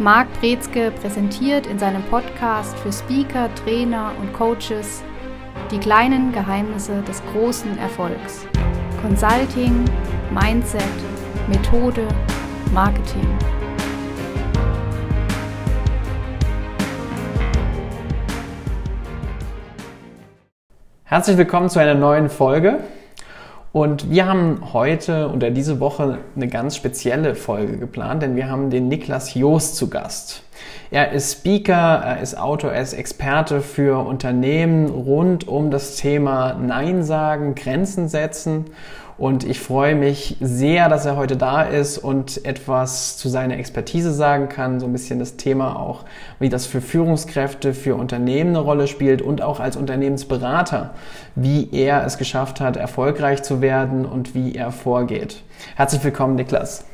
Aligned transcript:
Marc 0.00 0.26
Brezke 0.40 0.90
präsentiert 0.90 1.68
in 1.68 1.78
seinem 1.78 2.02
Podcast 2.02 2.76
für 2.80 2.92
Speaker, 2.92 3.48
Trainer 3.54 4.10
und 4.20 4.32
Coaches 4.32 5.04
die 5.70 5.78
kleinen 5.78 6.32
Geheimnisse 6.32 7.00
des 7.02 7.22
großen 7.32 7.78
Erfolgs. 7.78 8.44
Consulting, 9.00 9.84
Mindset, 10.32 10.82
Methode, 11.46 12.08
Marketing. 12.72 13.38
Herzlich 21.04 21.36
willkommen 21.36 21.68
zu 21.68 21.78
einer 21.78 21.94
neuen 21.94 22.28
Folge. 22.28 22.80
Und 23.74 24.08
wir 24.08 24.26
haben 24.26 24.72
heute 24.72 25.32
oder 25.34 25.50
diese 25.50 25.80
Woche 25.80 26.18
eine 26.36 26.46
ganz 26.46 26.76
spezielle 26.76 27.34
Folge 27.34 27.76
geplant, 27.76 28.22
denn 28.22 28.36
wir 28.36 28.48
haben 28.48 28.70
den 28.70 28.86
Niklas 28.86 29.34
Joost 29.34 29.74
zu 29.74 29.90
Gast. 29.90 30.44
Er 30.92 31.10
ist 31.10 31.32
Speaker, 31.40 32.00
er 32.04 32.20
ist 32.20 32.38
Autor, 32.38 32.70
er 32.70 32.82
ist 32.82 32.92
Experte 32.92 33.62
für 33.62 34.06
Unternehmen 34.06 34.88
rund 34.88 35.48
um 35.48 35.72
das 35.72 35.96
Thema 35.96 36.54
Nein 36.54 37.02
sagen, 37.02 37.56
Grenzen 37.56 38.06
setzen 38.06 38.66
und 39.16 39.44
ich 39.44 39.60
freue 39.60 39.94
mich 39.94 40.36
sehr, 40.40 40.88
dass 40.88 41.06
er 41.06 41.16
heute 41.16 41.36
da 41.36 41.62
ist 41.62 41.98
und 41.98 42.44
etwas 42.44 43.16
zu 43.16 43.28
seiner 43.28 43.58
Expertise 43.58 44.12
sagen 44.12 44.48
kann, 44.48 44.80
so 44.80 44.86
ein 44.86 44.92
bisschen 44.92 45.18
das 45.18 45.36
Thema 45.36 45.76
auch, 45.78 46.04
wie 46.40 46.48
das 46.48 46.66
für 46.66 46.80
Führungskräfte, 46.80 47.74
für 47.74 47.94
Unternehmen 47.94 48.50
eine 48.50 48.58
Rolle 48.58 48.88
spielt 48.88 49.22
und 49.22 49.40
auch 49.40 49.60
als 49.60 49.76
Unternehmensberater, 49.76 50.90
wie 51.36 51.68
er 51.72 52.04
es 52.04 52.18
geschafft 52.18 52.60
hat, 52.60 52.76
erfolgreich 52.76 53.42
zu 53.42 53.60
werden 53.60 54.04
und 54.04 54.34
wie 54.34 54.54
er 54.54 54.72
vorgeht. 54.72 55.42
Herzlich 55.76 56.02
willkommen, 56.02 56.34
Niklas. 56.34 56.84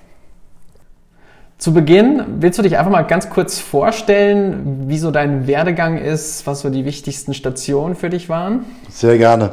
Zu 1.57 1.75
Beginn 1.75 2.23
willst 2.41 2.59
du 2.59 2.63
dich 2.63 2.79
einfach 2.79 2.91
mal 2.91 3.03
ganz 3.03 3.29
kurz 3.29 3.59
vorstellen, 3.59 4.89
wie 4.89 4.97
so 4.97 5.11
dein 5.11 5.47
Werdegang 5.47 5.99
ist, 5.99 6.47
was 6.47 6.61
so 6.61 6.71
die 6.71 6.87
wichtigsten 6.87 7.35
Stationen 7.35 7.97
für 7.97 8.09
dich 8.09 8.31
waren? 8.31 8.65
Sehr 8.89 9.19
gerne. 9.19 9.53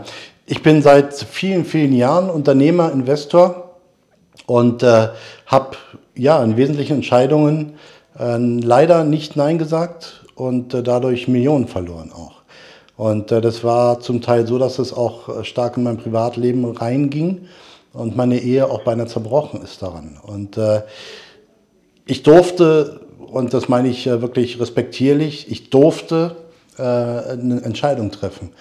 Ich 0.49 0.63
bin 0.63 0.81
seit 0.81 1.13
vielen, 1.13 1.65
vielen 1.65 1.91
Jahren 1.91 2.29
Unternehmer, 2.29 2.89
Investor 2.93 3.75
und 4.45 4.81
äh, 4.81 5.09
habe 5.45 5.75
ja 6.15 6.41
in 6.41 6.55
wesentlichen 6.55 6.93
Entscheidungen 6.95 7.73
äh, 8.17 8.37
leider 8.37 9.03
nicht 9.03 9.35
Nein 9.35 9.57
gesagt 9.57 10.23
und 10.35 10.73
äh, 10.73 10.83
dadurch 10.83 11.27
Millionen 11.27 11.67
verloren 11.67 12.13
auch. 12.13 12.43
Und 12.95 13.29
äh, 13.33 13.41
das 13.41 13.65
war 13.65 13.99
zum 13.99 14.21
Teil 14.21 14.47
so, 14.47 14.57
dass 14.57 14.79
es 14.79 14.93
auch 14.93 15.27
äh, 15.27 15.43
stark 15.43 15.75
in 15.75 15.83
mein 15.83 15.97
Privatleben 15.97 16.63
reinging 16.63 17.49
und 17.91 18.15
meine 18.15 18.39
Ehe 18.39 18.69
auch 18.69 18.83
beinahe 18.83 19.07
zerbrochen 19.07 19.61
ist 19.61 19.81
daran. 19.81 20.17
Und 20.25 20.55
äh, 20.55 20.83
ich 22.05 22.23
durfte, 22.23 23.01
und 23.19 23.53
das 23.53 23.67
meine 23.67 23.89
ich 23.89 24.05
wirklich 24.05 24.61
respektierlich, 24.61 25.51
ich 25.51 25.69
durfte 25.69 26.37
eine 26.77 27.63
Entscheidung 27.63 28.11
treffen. 28.11 28.51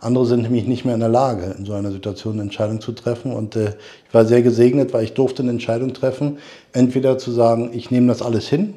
Andere 0.00 0.26
sind 0.26 0.42
nämlich 0.42 0.66
nicht 0.66 0.84
mehr 0.84 0.94
in 0.94 1.00
der 1.00 1.08
Lage, 1.08 1.54
in 1.58 1.64
so 1.64 1.72
einer 1.72 1.90
Situation 1.90 2.34
eine 2.34 2.42
Entscheidung 2.42 2.80
zu 2.80 2.92
treffen. 2.92 3.32
Und 3.32 3.56
äh, 3.56 3.74
ich 4.06 4.14
war 4.14 4.24
sehr 4.24 4.42
gesegnet, 4.42 4.92
weil 4.92 5.04
ich 5.04 5.14
durfte 5.14 5.42
eine 5.42 5.50
Entscheidung 5.50 5.94
treffen, 5.94 6.38
entweder 6.72 7.18
zu 7.18 7.30
sagen, 7.30 7.70
ich 7.72 7.90
nehme 7.90 8.08
das 8.08 8.22
alles 8.22 8.48
hin, 8.48 8.74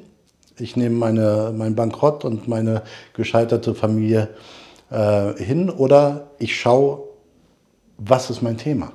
ich 0.58 0.76
nehme 0.76 0.96
meine, 0.96 1.54
mein 1.56 1.76
Bankrott 1.76 2.26
und 2.26 2.48
meine 2.48 2.84
gescheiterte 3.14 3.76
Familie 3.76 4.30
äh, 4.90 5.34
hin, 5.34 5.70
oder 5.70 6.32
ich 6.40 6.58
schaue, 6.60 7.04
was 7.98 8.30
ist 8.30 8.42
mein 8.42 8.58
Thema. 8.58 8.94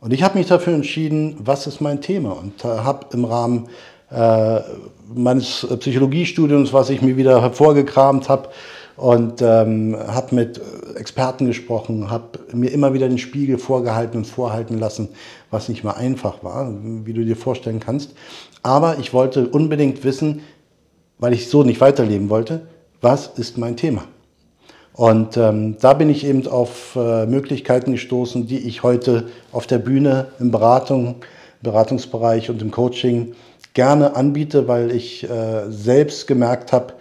Und 0.00 0.12
ich 0.12 0.22
habe 0.22 0.38
mich 0.38 0.46
dafür 0.46 0.74
entschieden, 0.74 1.36
was 1.38 1.66
ist 1.66 1.80
mein 1.80 2.00
Thema 2.00 2.32
und 2.32 2.64
äh, 2.64 2.68
habe 2.68 3.06
im 3.12 3.24
Rahmen 3.24 3.68
äh, 4.10 4.60
meines 5.14 5.66
Psychologiestudiums, 5.80 6.72
was 6.72 6.90
ich 6.90 7.02
mir 7.02 7.16
wieder 7.16 7.40
hervorgekramt 7.40 8.28
habe, 8.28 8.50
und 8.96 9.42
ähm, 9.42 9.96
habe 10.06 10.34
mit 10.34 10.60
Experten 10.96 11.46
gesprochen, 11.46 12.10
habe 12.10 12.38
mir 12.52 12.70
immer 12.70 12.94
wieder 12.94 13.08
den 13.08 13.18
Spiegel 13.18 13.58
vorgehalten 13.58 14.18
und 14.18 14.24
vorhalten 14.26 14.78
lassen, 14.78 15.08
was 15.50 15.68
nicht 15.68 15.84
mal 15.84 15.92
einfach 15.92 16.44
war, 16.44 16.72
wie 17.04 17.12
du 17.12 17.24
dir 17.24 17.36
vorstellen 17.36 17.80
kannst. 17.80 18.14
Aber 18.62 18.98
ich 18.98 19.12
wollte 19.12 19.48
unbedingt 19.48 20.04
wissen, 20.04 20.42
weil 21.18 21.32
ich 21.32 21.48
so 21.48 21.62
nicht 21.62 21.80
weiterleben 21.80 22.30
wollte, 22.30 22.66
was 23.00 23.26
ist 23.36 23.58
mein 23.58 23.76
Thema? 23.76 24.04
Und 24.94 25.36
ähm, 25.36 25.76
da 25.80 25.92
bin 25.92 26.08
ich 26.08 26.24
eben 26.24 26.46
auf 26.46 26.94
äh, 26.94 27.26
Möglichkeiten 27.26 27.92
gestoßen, 27.92 28.46
die 28.46 28.58
ich 28.58 28.84
heute 28.84 29.26
auf 29.50 29.66
der 29.66 29.78
Bühne 29.78 30.28
im 30.38 30.52
Beratung, 30.52 31.16
Beratungsbereich 31.62 32.48
und 32.48 32.62
im 32.62 32.70
Coaching 32.70 33.34
gerne 33.74 34.14
anbiete, 34.14 34.68
weil 34.68 34.92
ich 34.92 35.28
äh, 35.28 35.68
selbst 35.68 36.28
gemerkt 36.28 36.72
habe, 36.72 36.94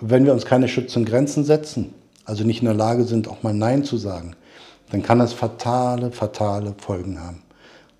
wenn 0.00 0.24
wir 0.24 0.32
uns 0.32 0.44
keine 0.44 0.68
schützenden 0.68 1.10
Grenzen 1.10 1.44
setzen, 1.44 1.94
also 2.24 2.44
nicht 2.44 2.60
in 2.60 2.66
der 2.66 2.74
Lage 2.74 3.04
sind, 3.04 3.28
auch 3.28 3.42
mal 3.42 3.54
Nein 3.54 3.84
zu 3.84 3.96
sagen, 3.96 4.34
dann 4.90 5.02
kann 5.02 5.18
das 5.18 5.32
fatale, 5.32 6.10
fatale 6.10 6.74
Folgen 6.78 7.20
haben. 7.20 7.42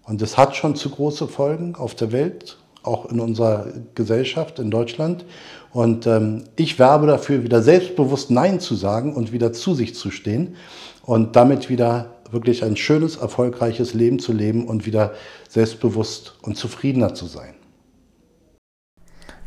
Und 0.04 0.22
es 0.22 0.38
hat 0.38 0.56
schon 0.56 0.75
zu 0.75 0.91
große 0.91 1.28
Folgen 1.28 1.75
auf 1.75 1.94
der 1.94 2.12
Welt, 2.12 2.56
auch 2.82 3.06
in 3.06 3.20
unserer 3.20 3.66
Gesellschaft 3.94 4.58
in 4.58 4.70
Deutschland. 4.70 5.25
Und 5.72 6.06
ähm, 6.06 6.44
ich 6.56 6.78
werbe 6.78 7.06
dafür, 7.06 7.42
wieder 7.42 7.62
selbstbewusst 7.62 8.31
Nein 8.31 8.60
zu 8.60 8.75
sagen 8.75 9.14
und 9.14 9.32
wieder 9.32 9.53
zu 9.53 9.75
sich 9.75 9.94
zu 9.94 10.10
stehen 10.10 10.56
und 11.03 11.37
damit 11.37 11.69
wieder 11.69 12.14
wirklich 12.31 12.64
ein 12.64 12.76
schönes, 12.76 13.16
erfolgreiches 13.16 13.94
Leben 13.94 14.19
zu 14.19 14.32
leben 14.32 14.66
und 14.66 14.87
wieder 14.87 15.12
selbstbewusst 15.48 16.34
und 16.42 16.56
zufriedener 16.56 17.14
zu 17.14 17.26
sein. 17.26 17.54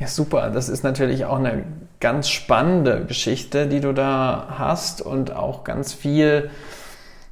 Ja, 0.02 0.08
super. 0.08 0.50
Das 0.50 0.68
ist 0.68 0.84
natürlich 0.84 1.26
auch 1.26 1.38
eine 1.38 1.64
ganz 2.00 2.28
spannende 2.28 3.06
Geschichte, 3.06 3.68
die 3.68 3.82
du 3.82 3.94
da 3.94 4.48
hast 4.58 5.00
und 5.00 5.36
auch 5.36 5.64
ganz 5.64 5.94
viel 5.94 6.50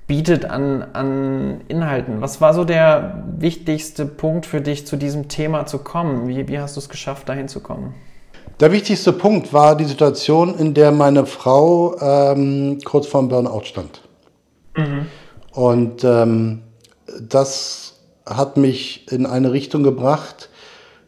bietet 0.06 0.46
an, 0.46 0.86
an 0.94 1.62
Inhalten. 1.68 2.22
Was 2.22 2.42
war 2.42 2.54
so 2.54 2.66
der 2.66 3.24
wichtigste 3.40 4.06
Punkt 4.06 4.46
für 4.46 4.62
dich, 4.62 4.86
zu 4.86 4.98
diesem 4.98 5.30
Thema 5.30 5.66
zu 5.66 5.80
kommen? 5.80 6.28
Wie, 6.28 6.48
wie 6.48 6.60
hast 6.60 6.76
du 6.76 6.80
es 6.80 6.90
geschafft, 6.90 7.28
dahin 7.28 7.48
zu 7.48 7.60
kommen? 7.60 7.96
Der 8.60 8.72
wichtigste 8.72 9.14
Punkt 9.14 9.52
war 9.52 9.76
die 9.76 9.86
Situation, 9.86 10.54
in 10.56 10.76
der 10.76 10.92
meine 10.92 11.26
Frau 11.26 12.00
ähm, 12.00 12.78
kurz 12.86 13.08
vorm 13.08 13.30
Burnout 13.30 13.64
stand. 13.64 14.02
Mhm. 14.78 15.08
Und 15.54 16.04
ähm, 16.04 16.62
das 17.20 17.96
hat 18.28 18.58
mich 18.58 19.12
in 19.12 19.26
eine 19.26 19.54
Richtung 19.54 19.82
gebracht, 19.82 20.50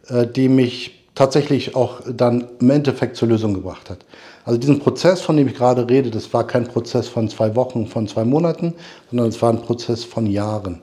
äh, 0.08 0.26
die 0.26 0.50
mich 0.50 1.01
tatsächlich 1.16 1.76
auch 1.76 2.02
dann 2.10 2.48
im 2.60 2.70
Endeffekt 2.70 3.18
zur 3.18 3.28
Lösung 3.28 3.54
gebracht 3.54 3.90
hat. 3.90 4.06
Also 4.46 4.60
diesen 4.60 4.80
Prozess, 4.80 5.22
von 5.22 5.38
dem 5.38 5.48
ich 5.48 5.56
gerade 5.56 5.88
rede, 5.88 6.10
das 6.10 6.34
war 6.34 6.48
kein 6.48 6.66
Prozess 6.66 7.08
von 7.08 7.30
zwei 7.30 7.56
Wochen, 7.56 7.86
von 7.88 8.08
zwei 8.08 8.26
Monaten, 8.26 8.74
sondern 9.10 9.28
es 9.28 9.42
war 9.42 9.52
ein 9.52 9.62
Prozess 9.62 10.04
von 10.04 10.26
Jahren. 10.26 10.82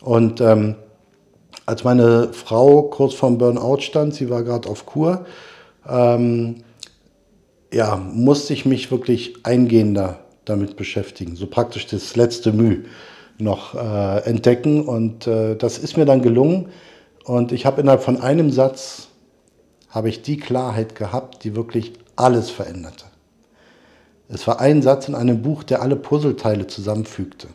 Und 0.00 0.40
ähm, 0.40 0.76
als 1.66 1.84
meine 1.84 2.32
Frau 2.32 2.82
kurz 2.82 3.14
vorm 3.14 3.38
Burnout 3.38 3.80
stand, 3.80 4.14
sie 4.14 4.30
war 4.30 4.42
gerade 4.42 4.68
auf 4.68 4.86
Kur, 4.86 5.26
ähm, 5.88 6.56
ja, 7.72 7.96
musste 7.96 8.52
ich 8.52 8.64
mich 8.64 8.90
wirklich 8.90 9.34
eingehender 9.44 10.20
damit 10.44 10.76
beschäftigen, 10.76 11.36
so 11.36 11.46
praktisch 11.46 11.86
das 11.86 12.16
letzte 12.16 12.52
Mühe 12.52 12.84
noch 13.38 13.74
äh, 13.74 14.20
entdecken. 14.24 14.86
Und 14.86 15.26
äh, 15.26 15.56
das 15.56 15.78
ist 15.78 15.96
mir 15.96 16.06
dann 16.06 16.22
gelungen. 16.22 16.68
Und 17.24 17.52
ich 17.52 17.66
habe 17.66 17.80
innerhalb 17.80 18.02
von 18.02 18.20
einem 18.20 18.50
Satz 18.50 19.05
habe 19.96 20.10
ich 20.10 20.20
die 20.20 20.36
Klarheit 20.36 20.94
gehabt, 20.94 21.42
die 21.42 21.56
wirklich 21.56 21.94
alles 22.16 22.50
veränderte. 22.50 23.06
Es 24.28 24.46
war 24.46 24.60
ein 24.60 24.82
Satz 24.82 25.08
in 25.08 25.14
einem 25.14 25.40
Buch, 25.40 25.62
der 25.62 25.80
alle 25.80 25.96
Puzzleteile 25.96 26.66
zusammenfügte. 26.66 27.48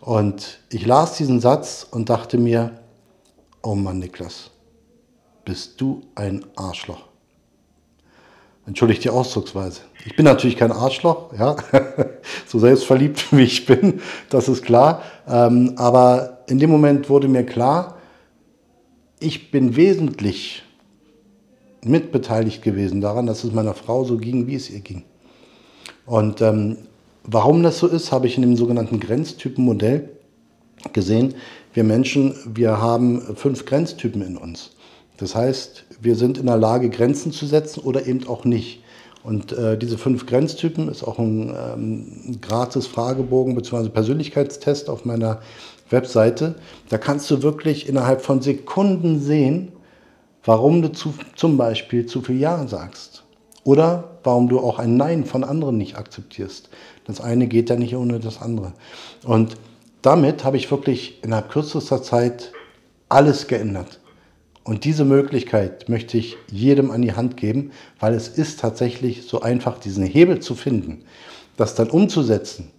Und 0.00 0.60
ich 0.70 0.86
las 0.86 1.16
diesen 1.16 1.40
Satz 1.40 1.84
und 1.90 2.08
dachte 2.08 2.38
mir, 2.38 2.78
oh 3.64 3.74
Mann, 3.74 3.98
Niklas, 3.98 4.50
bist 5.44 5.80
du 5.80 6.02
ein 6.14 6.46
Arschloch. 6.54 7.08
Entschuldigt 8.64 9.02
die 9.02 9.10
Ausdrucksweise. 9.10 9.80
Ich 10.06 10.14
bin 10.14 10.24
natürlich 10.24 10.56
kein 10.56 10.70
Arschloch, 10.70 11.32
ja, 11.36 11.56
so 12.46 12.60
selbstverliebt 12.60 13.32
wie 13.36 13.42
ich 13.42 13.66
bin, 13.66 14.00
das 14.30 14.46
ist 14.46 14.62
klar. 14.62 15.02
Ähm, 15.26 15.72
aber 15.74 16.44
in 16.46 16.60
dem 16.60 16.70
Moment 16.70 17.10
wurde 17.10 17.26
mir 17.26 17.44
klar, 17.44 17.98
ich 19.18 19.50
bin 19.50 19.74
wesentlich 19.74 20.62
mitbeteiligt 21.84 22.62
gewesen 22.62 23.00
daran, 23.00 23.26
dass 23.26 23.44
es 23.44 23.52
meiner 23.52 23.74
Frau 23.74 24.04
so 24.04 24.16
ging, 24.16 24.46
wie 24.46 24.54
es 24.54 24.70
ihr 24.70 24.80
ging. 24.80 25.02
Und 26.06 26.40
ähm, 26.40 26.78
warum 27.24 27.62
das 27.62 27.78
so 27.78 27.86
ist, 27.86 28.12
habe 28.12 28.26
ich 28.26 28.36
in 28.36 28.42
dem 28.42 28.56
sogenannten 28.56 29.00
Grenztypenmodell 29.00 30.08
gesehen. 30.92 31.34
Wir 31.74 31.84
Menschen, 31.84 32.34
wir 32.44 32.80
haben 32.80 33.36
fünf 33.36 33.64
Grenztypen 33.66 34.22
in 34.22 34.36
uns. 34.36 34.70
Das 35.16 35.34
heißt, 35.34 35.84
wir 36.00 36.16
sind 36.16 36.38
in 36.38 36.46
der 36.46 36.56
Lage, 36.56 36.90
Grenzen 36.90 37.32
zu 37.32 37.46
setzen 37.46 37.80
oder 37.80 38.06
eben 38.06 38.26
auch 38.26 38.44
nicht. 38.44 38.82
Und 39.22 39.52
äh, 39.52 39.78
diese 39.78 39.98
fünf 39.98 40.26
Grenztypen 40.26 40.88
ist 40.88 41.04
auch 41.04 41.18
ein 41.18 41.54
ähm, 41.56 42.38
gratis 42.40 42.88
Fragebogen 42.88 43.54
bzw. 43.54 43.88
Persönlichkeitstest 43.88 44.90
auf 44.90 45.04
meiner 45.04 45.40
Webseite. 45.90 46.56
Da 46.88 46.98
kannst 46.98 47.30
du 47.30 47.42
wirklich 47.42 47.88
innerhalb 47.88 48.22
von 48.22 48.42
Sekunden 48.42 49.20
sehen, 49.20 49.72
warum 50.44 50.82
du 50.82 50.92
zu, 50.92 51.14
zum 51.36 51.56
Beispiel 51.56 52.06
zu 52.06 52.22
viel 52.22 52.38
Ja 52.38 52.66
sagst. 52.66 53.24
Oder 53.64 54.18
warum 54.24 54.48
du 54.48 54.58
auch 54.58 54.78
ein 54.78 54.96
Nein 54.96 55.24
von 55.24 55.44
anderen 55.44 55.78
nicht 55.78 55.96
akzeptierst. 55.96 56.68
Das 57.04 57.20
eine 57.20 57.46
geht 57.46 57.70
ja 57.70 57.76
nicht 57.76 57.94
ohne 57.94 58.18
das 58.18 58.40
andere. 58.40 58.72
Und 59.24 59.56
damit 60.02 60.44
habe 60.44 60.56
ich 60.56 60.70
wirklich 60.70 61.22
innerhalb 61.22 61.50
kürzester 61.50 62.02
Zeit 62.02 62.52
alles 63.08 63.46
geändert. 63.46 64.00
Und 64.64 64.84
diese 64.84 65.04
Möglichkeit 65.04 65.88
möchte 65.88 66.18
ich 66.18 66.36
jedem 66.48 66.90
an 66.90 67.02
die 67.02 67.14
Hand 67.14 67.36
geben, 67.36 67.72
weil 67.98 68.14
es 68.14 68.28
ist 68.28 68.60
tatsächlich 68.60 69.26
so 69.26 69.40
einfach, 69.40 69.78
diesen 69.78 70.04
Hebel 70.04 70.40
zu 70.40 70.54
finden. 70.54 71.04
Das 71.56 71.74
dann 71.74 71.90
umzusetzen, 71.90 72.70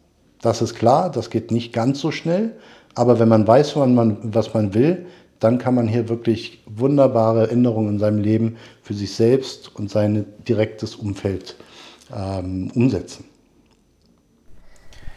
das 0.42 0.62
ist 0.62 0.76
klar, 0.76 1.12
das 1.12 1.30
geht 1.30 1.52
nicht 1.52 1.74
ganz 1.74 2.00
so 2.00 2.12
schnell, 2.12 2.56
aber 2.96 3.20
wenn 3.20 3.30
man 3.30 3.48
weiß, 3.48 3.76
was 3.76 4.54
man 4.54 4.74
will, 4.74 5.06
dann 5.44 5.58
kann 5.58 5.76
man 5.76 5.88
hier 5.88 6.10
wirklich 6.10 6.64
wunderbare 6.66 7.50
Änderungen 7.50 7.90
in 7.94 8.00
seinem 8.00 8.20
Leben 8.20 8.58
für 8.82 8.94
sich 8.94 9.14
selbst 9.14 9.76
und 9.76 9.90
sein 9.90 10.26
direktes 10.48 10.96
Umfeld 10.96 11.56
ähm, 12.16 12.72
umsetzen. 12.74 13.26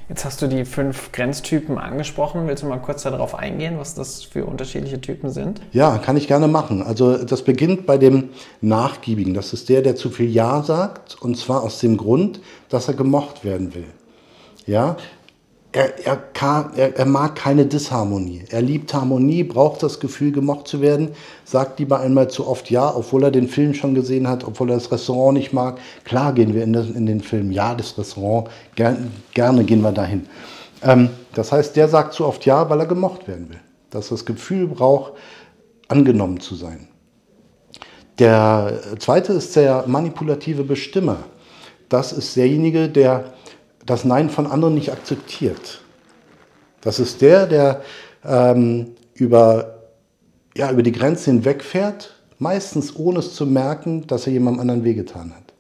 Jetzt 0.09 0.25
hast 0.25 0.41
du 0.41 0.47
die 0.47 0.65
fünf 0.65 1.11
Grenztypen 1.11 1.79
angesprochen. 1.79 2.47
Willst 2.47 2.63
du 2.63 2.69
mal 2.69 2.79
kurz 2.79 3.03
darauf 3.03 3.35
eingehen, 3.35 3.77
was 3.79 3.95
das 3.95 4.23
für 4.23 4.45
unterschiedliche 4.45 5.01
Typen 5.01 5.31
sind? 5.31 5.61
Ja, 5.73 5.99
kann 5.99 6.17
ich 6.17 6.29
gerne 6.29 6.47
machen. 6.47 6.81
Also 6.81 7.25
das 7.25 7.43
beginnt 7.43 7.87
bei 7.87 7.99
dem 7.99 8.29
Nachgiebigen. 8.61 9.35
Das 9.35 9.53
ist 9.53 9.69
der, 9.69 9.83
der 9.83 9.97
zu 9.97 10.11
viel 10.11 10.31
Ja 10.31 10.63
sagt 10.63 11.21
und 11.21 11.37
zwar 11.37 11.63
aus 11.65 11.81
dem 11.81 11.97
Grund, 11.97 12.41
dass 12.69 12.87
er 12.87 12.95
gemocht 12.95 13.45
werden 13.45 13.75
will. 13.75 13.87
Ja, 14.65 14.97
er, 15.77 16.07
er, 16.07 16.17
kann, 16.17 16.71
er, 16.75 16.97
er, 16.97 17.05
mag 17.05 17.37
keine 17.37 17.67
Disharmonie. 17.67 18.45
Er 18.49 18.63
liebt 18.63 18.95
Harmonie, 18.95 19.45
braucht 19.45 19.83
das 19.83 20.01
Gefühl, 20.01 20.33
gemocht 20.33 20.67
zu 20.67 20.81
werden, 20.81 21.11
sagt 21.45 21.79
lieber 21.79 22.01
einmal 22.01 22.29
zu 22.31 22.47
oft 22.47 22.71
Ja, 22.71 22.97
obwohl 22.97 23.25
er 23.25 23.31
den 23.31 23.47
Film 23.47 23.75
schon 23.75 23.95
gesehen 23.95 24.27
hat, 24.27 24.43
obwohl 24.43 24.71
er 24.71 24.77
das 24.77 24.91
Restaurant 24.91 25.37
nicht 25.37 25.53
mag. 25.53 25.79
Klar 26.05 26.33
gehen 26.33 26.55
wir 26.55 26.65
in, 26.65 26.73
das, 26.73 26.89
in 26.89 27.05
den 27.05 27.21
Film, 27.21 27.53
ja, 27.53 27.75
das 27.75 27.99
Restaurant, 27.99 28.49
gern, 28.75 29.13
gerne 29.35 29.65
gehen 29.65 29.83
wir 29.83 29.93
dahin. 29.93 30.27
Ähm, 30.83 31.11
das 31.35 31.53
heißt, 31.53 31.77
der 31.77 31.89
sagt 31.89 32.15
zu 32.15 32.25
oft 32.25 32.47
Ja, 32.47 32.71
weil 32.71 32.81
er 32.81 32.87
gemocht 32.87 33.29
werden 33.29 33.51
will. 33.51 33.61
Dass 33.91 34.09
das 34.09 34.25
Gefühl 34.25 34.69
braucht, 34.69 35.13
angenommen 35.89 36.41
zu 36.41 36.55
sein. 36.55 36.89
Der 38.19 38.81
zweite 38.99 39.35
ist 39.35 39.55
der 39.57 39.85
manipulative 39.87 40.65
Bestimmer. 40.65 41.19
Das 41.91 42.13
ist 42.13 42.35
derjenige, 42.35 42.89
der 42.89 43.35
das 43.87 44.05
Nein 44.05 44.29
von 44.29 44.47
anderen 44.47 44.75
nicht 44.75 44.93
akzeptiert. 44.93 45.81
Das 46.81 47.01
ist 47.01 47.21
der, 47.21 47.47
der 47.47 47.83
ähm, 48.25 48.89
über, 49.15 49.79
ja, 50.57 50.71
über 50.71 50.83
die 50.83 50.93
Grenze 50.93 51.31
hinwegfährt, 51.31 52.15
meistens 52.39 52.95
ohne 52.97 53.21
es 53.21 53.35
zu 53.35 53.47
merken, 53.47 54.07
dass 54.07 54.27
er 54.27 54.33
jemandem 54.33 54.61
anderen 54.61 54.85
wehgetan 54.85 55.33
hat. 55.35 55.53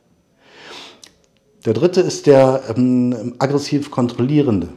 Der 1.65 1.75
dritte 1.75 2.01
ist 2.01 2.27
der 2.27 2.63
ähm, 2.77 3.35
aggressiv 3.39 3.91
kontrollierende. 3.91 4.69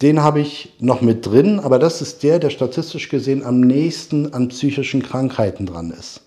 Den 0.00 0.22
habe 0.22 0.40
ich 0.40 0.74
noch 0.80 1.00
mit 1.00 1.26
drin, 1.26 1.60
aber 1.60 1.78
das 1.78 2.02
ist 2.02 2.24
der, 2.24 2.40
der 2.40 2.50
statistisch 2.50 3.08
gesehen 3.08 3.44
am 3.44 3.60
nächsten 3.60 4.32
an 4.34 4.48
psychischen 4.48 5.02
Krankheiten 5.02 5.66
dran 5.66 5.92
ist. 5.92 6.22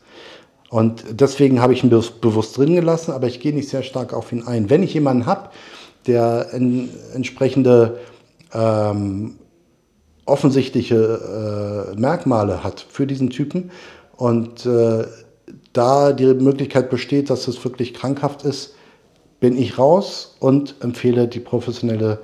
Und 0.70 1.06
deswegen 1.12 1.62
habe 1.62 1.74
ich 1.74 1.84
ihn 1.84 1.90
bewusst 1.90 2.58
drin 2.58 2.76
gelassen, 2.76 3.12
aber 3.12 3.28
ich 3.28 3.40
gehe 3.40 3.54
nicht 3.54 3.70
sehr 3.70 3.84
stark 3.84 4.14
auf 4.14 4.32
ihn 4.32 4.44
ein. 4.44 4.70
Wenn 4.70 4.84
ich 4.84 4.94
jemanden 4.94 5.26
habe, 5.26 5.50
der 6.07 6.48
en, 6.54 6.90
entsprechende 7.13 8.00
ähm, 8.54 9.36
offensichtliche 10.25 11.94
äh, 11.96 12.00
Merkmale 12.00 12.63
hat 12.63 12.86
für 12.90 13.06
diesen 13.06 13.30
Typen 13.30 13.72
und 14.18 14.66
äh, 14.66 15.06
da 15.74 16.13
die 16.13 16.34
Möglichkeit 16.34 16.90
besteht, 16.90 17.30
dass 17.30 17.48
es 17.48 17.63
wirklich 17.63 17.94
krankhaft 17.94 18.44
ist, 18.44 18.75
bin 19.40 19.57
ich 19.57 19.78
raus 19.78 20.36
und 20.40 20.75
empfehle 20.80 21.28
die 21.28 21.40
professionelle 21.40 22.19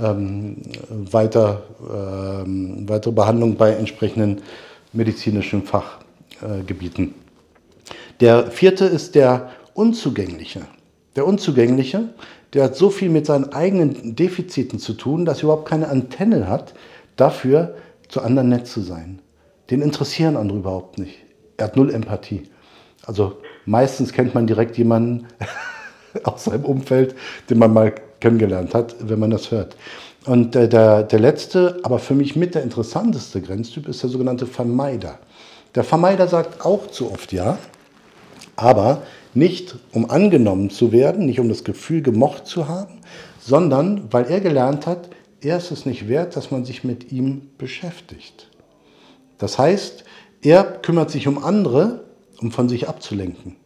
ähm, 0.00 0.56
weiter, 0.88 1.62
ähm, 1.90 2.88
weitere 2.88 3.12
Behandlung 3.12 3.56
bei 3.56 3.70
entsprechenden 3.70 4.42
medizinischen 4.92 5.62
Fachgebieten. 5.62 7.04
Äh, 7.04 7.12
der 8.20 8.50
vierte 8.50 8.84
ist 8.84 9.14
der 9.14 9.50
Unzugängliche. 9.74 10.62
Der 11.16 11.26
Unzugängliche 11.26 12.10
der 12.54 12.64
hat 12.64 12.76
so 12.76 12.90
viel 12.90 13.10
mit 13.10 13.26
seinen 13.26 13.52
eigenen 13.52 14.16
Defiziten 14.16 14.78
zu 14.78 14.94
tun, 14.94 15.24
dass 15.24 15.38
er 15.38 15.44
überhaupt 15.44 15.68
keine 15.68 15.88
Antenne 15.88 16.48
hat, 16.48 16.74
dafür 17.16 17.74
zu 18.08 18.22
anderen 18.22 18.48
nett 18.48 18.66
zu 18.66 18.80
sein. 18.80 19.20
Den 19.70 19.82
interessieren 19.82 20.36
andere 20.36 20.58
überhaupt 20.58 20.98
nicht. 20.98 21.18
Er 21.58 21.66
hat 21.66 21.76
null 21.76 21.92
Empathie. 21.92 22.44
Also 23.04 23.36
meistens 23.66 24.12
kennt 24.12 24.34
man 24.34 24.46
direkt 24.46 24.78
jemanden 24.78 25.26
aus 26.24 26.44
seinem 26.44 26.64
Umfeld, 26.64 27.14
den 27.50 27.58
man 27.58 27.72
mal 27.72 27.94
kennengelernt 28.20 28.74
hat, 28.74 28.96
wenn 29.00 29.18
man 29.18 29.30
das 29.30 29.50
hört. 29.50 29.76
Und 30.24 30.54
der, 30.54 30.68
der, 30.68 31.02
der 31.02 31.20
letzte, 31.20 31.80
aber 31.82 31.98
für 31.98 32.14
mich 32.14 32.34
mit 32.34 32.54
der 32.54 32.62
interessanteste 32.62 33.40
Grenztyp 33.40 33.88
ist 33.88 34.02
der 34.02 34.10
sogenannte 34.10 34.46
Vermeider. 34.46 35.18
Der 35.74 35.84
Vermeider 35.84 36.28
sagt 36.28 36.64
auch 36.64 36.86
zu 36.88 37.12
oft 37.12 37.32
ja, 37.32 37.58
aber 38.56 39.02
nicht 39.34 39.76
um 39.92 40.10
angenommen 40.10 40.70
zu 40.70 40.92
werden, 40.92 41.26
nicht 41.26 41.40
um 41.40 41.48
das 41.48 41.64
Gefühl 41.64 42.02
gemocht 42.02 42.46
zu 42.46 42.68
haben, 42.68 42.98
sondern 43.40 44.12
weil 44.12 44.26
er 44.26 44.40
gelernt 44.40 44.86
hat, 44.86 45.10
er 45.40 45.58
ist 45.58 45.70
es 45.70 45.86
nicht 45.86 46.08
wert, 46.08 46.36
dass 46.36 46.50
man 46.50 46.64
sich 46.64 46.84
mit 46.84 47.12
ihm 47.12 47.50
beschäftigt. 47.58 48.48
Das 49.38 49.58
heißt, 49.58 50.04
er 50.42 50.64
kümmert 50.64 51.10
sich 51.10 51.28
um 51.28 51.42
andere, 51.42 52.04
um 52.40 52.50
von 52.50 52.68
sich 52.68 52.88
abzulenken. 52.88 53.56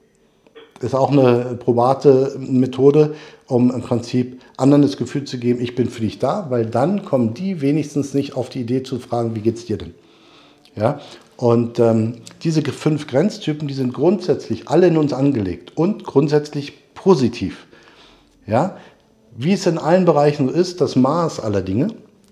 Ist 0.81 0.95
auch 0.95 1.13
eine 1.13 1.57
probate 1.59 2.37
Methode, 2.39 3.15
um 3.47 3.71
im 3.71 3.83
Prinzip 3.83 4.41
anderen 4.57 4.83
das 4.83 4.97
Gefühl 4.97 5.25
zu 5.25 5.39
geben, 5.39 5.61
ich 5.61 5.75
bin 5.75 5.89
für 5.89 6.01
dich 6.01 6.19
da, 6.19 6.47
weil 6.51 6.67
dann 6.67 7.05
kommen 7.05 7.35
die 7.35 7.61
wenigstens 7.61 8.15
nicht 8.15 8.35
auf 8.37 8.49
die 8.49 8.63
Idee 8.63 8.83
zu 8.83 8.99
fragen, 8.99 9.37
wie 9.37 9.41
geht's 9.41 9.65
dir 9.65 9.79
denn? 9.79 9.95
Ja? 10.75 11.01
Und 11.43 11.81
ähm, 11.81 12.19
diese 12.45 12.63
fünf 12.63 13.09
Grenztypen, 13.09 13.67
die 13.67 13.75
sind 13.75 13.93
grundsätzlich 13.93 14.69
alle 14.69 14.87
in 14.87 14.97
uns 14.97 15.13
angelegt 15.13 15.77
und 15.77 16.05
grundsätzlich 16.05 16.95
positiv. 16.95 17.67
Ja? 18.47 18.77
Wie 19.37 19.55
es 19.55 19.67
in 19.67 19.77
allen 19.77 20.05
Bereichen 20.05 20.49
so 20.49 20.55
ist, 20.55 20.81
das 20.81 20.95
Maß 20.95 21.41
aller 21.41 21.63
Dinge 21.63 21.89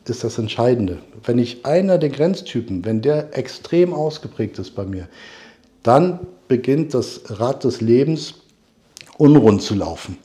ist 0.06 0.22
das 0.22 0.38
Entscheidende. 0.38 0.98
Wenn 1.24 1.38
ich 1.38 1.66
einer 1.66 1.98
der 1.98 2.10
Grenztypen, 2.10 2.84
wenn 2.84 3.02
der 3.02 3.36
extrem 3.36 3.92
ausgeprägt 3.92 4.60
ist 4.60 4.76
bei 4.76 4.84
mir, 4.84 5.08
dann 5.82 6.20
beginnt 6.46 6.94
das 6.94 7.22
Rad 7.30 7.64
des 7.64 7.80
Lebens 7.80 8.34
unrund 9.18 9.60
zu 9.60 9.74
laufen. 9.74 10.18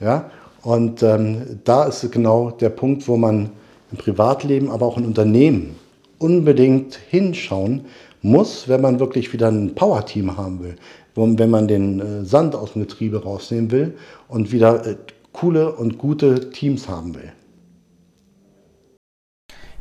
Ja? 0.00 0.30
Und 0.62 1.02
ähm, 1.02 1.60
da 1.64 1.84
ist 1.84 2.10
genau 2.10 2.50
der 2.50 2.70
Punkt, 2.70 3.06
wo 3.08 3.18
man 3.18 3.50
im 3.90 3.98
Privatleben, 3.98 4.70
aber 4.70 4.86
auch 4.86 4.96
in 4.96 5.04
Unternehmen 5.04 5.76
unbedingt 6.18 6.98
hinschauen 7.10 7.84
muss, 8.22 8.68
wenn 8.68 8.80
man 8.80 9.00
wirklich 9.00 9.32
wieder 9.32 9.48
ein 9.48 9.74
Power-Team 9.74 10.36
haben 10.36 10.60
will, 10.60 10.76
wenn 11.14 11.50
man 11.50 11.68
den 11.68 12.00
äh, 12.00 12.24
Sand 12.24 12.54
aus 12.54 12.72
dem 12.72 12.82
Getriebe 12.82 13.22
rausnehmen 13.22 13.70
will 13.70 13.94
und 14.28 14.52
wieder 14.52 14.86
äh, 14.86 14.96
coole 15.32 15.72
und 15.72 15.98
gute 15.98 16.50
Teams 16.50 16.88
haben 16.88 17.14
will. 17.14 17.32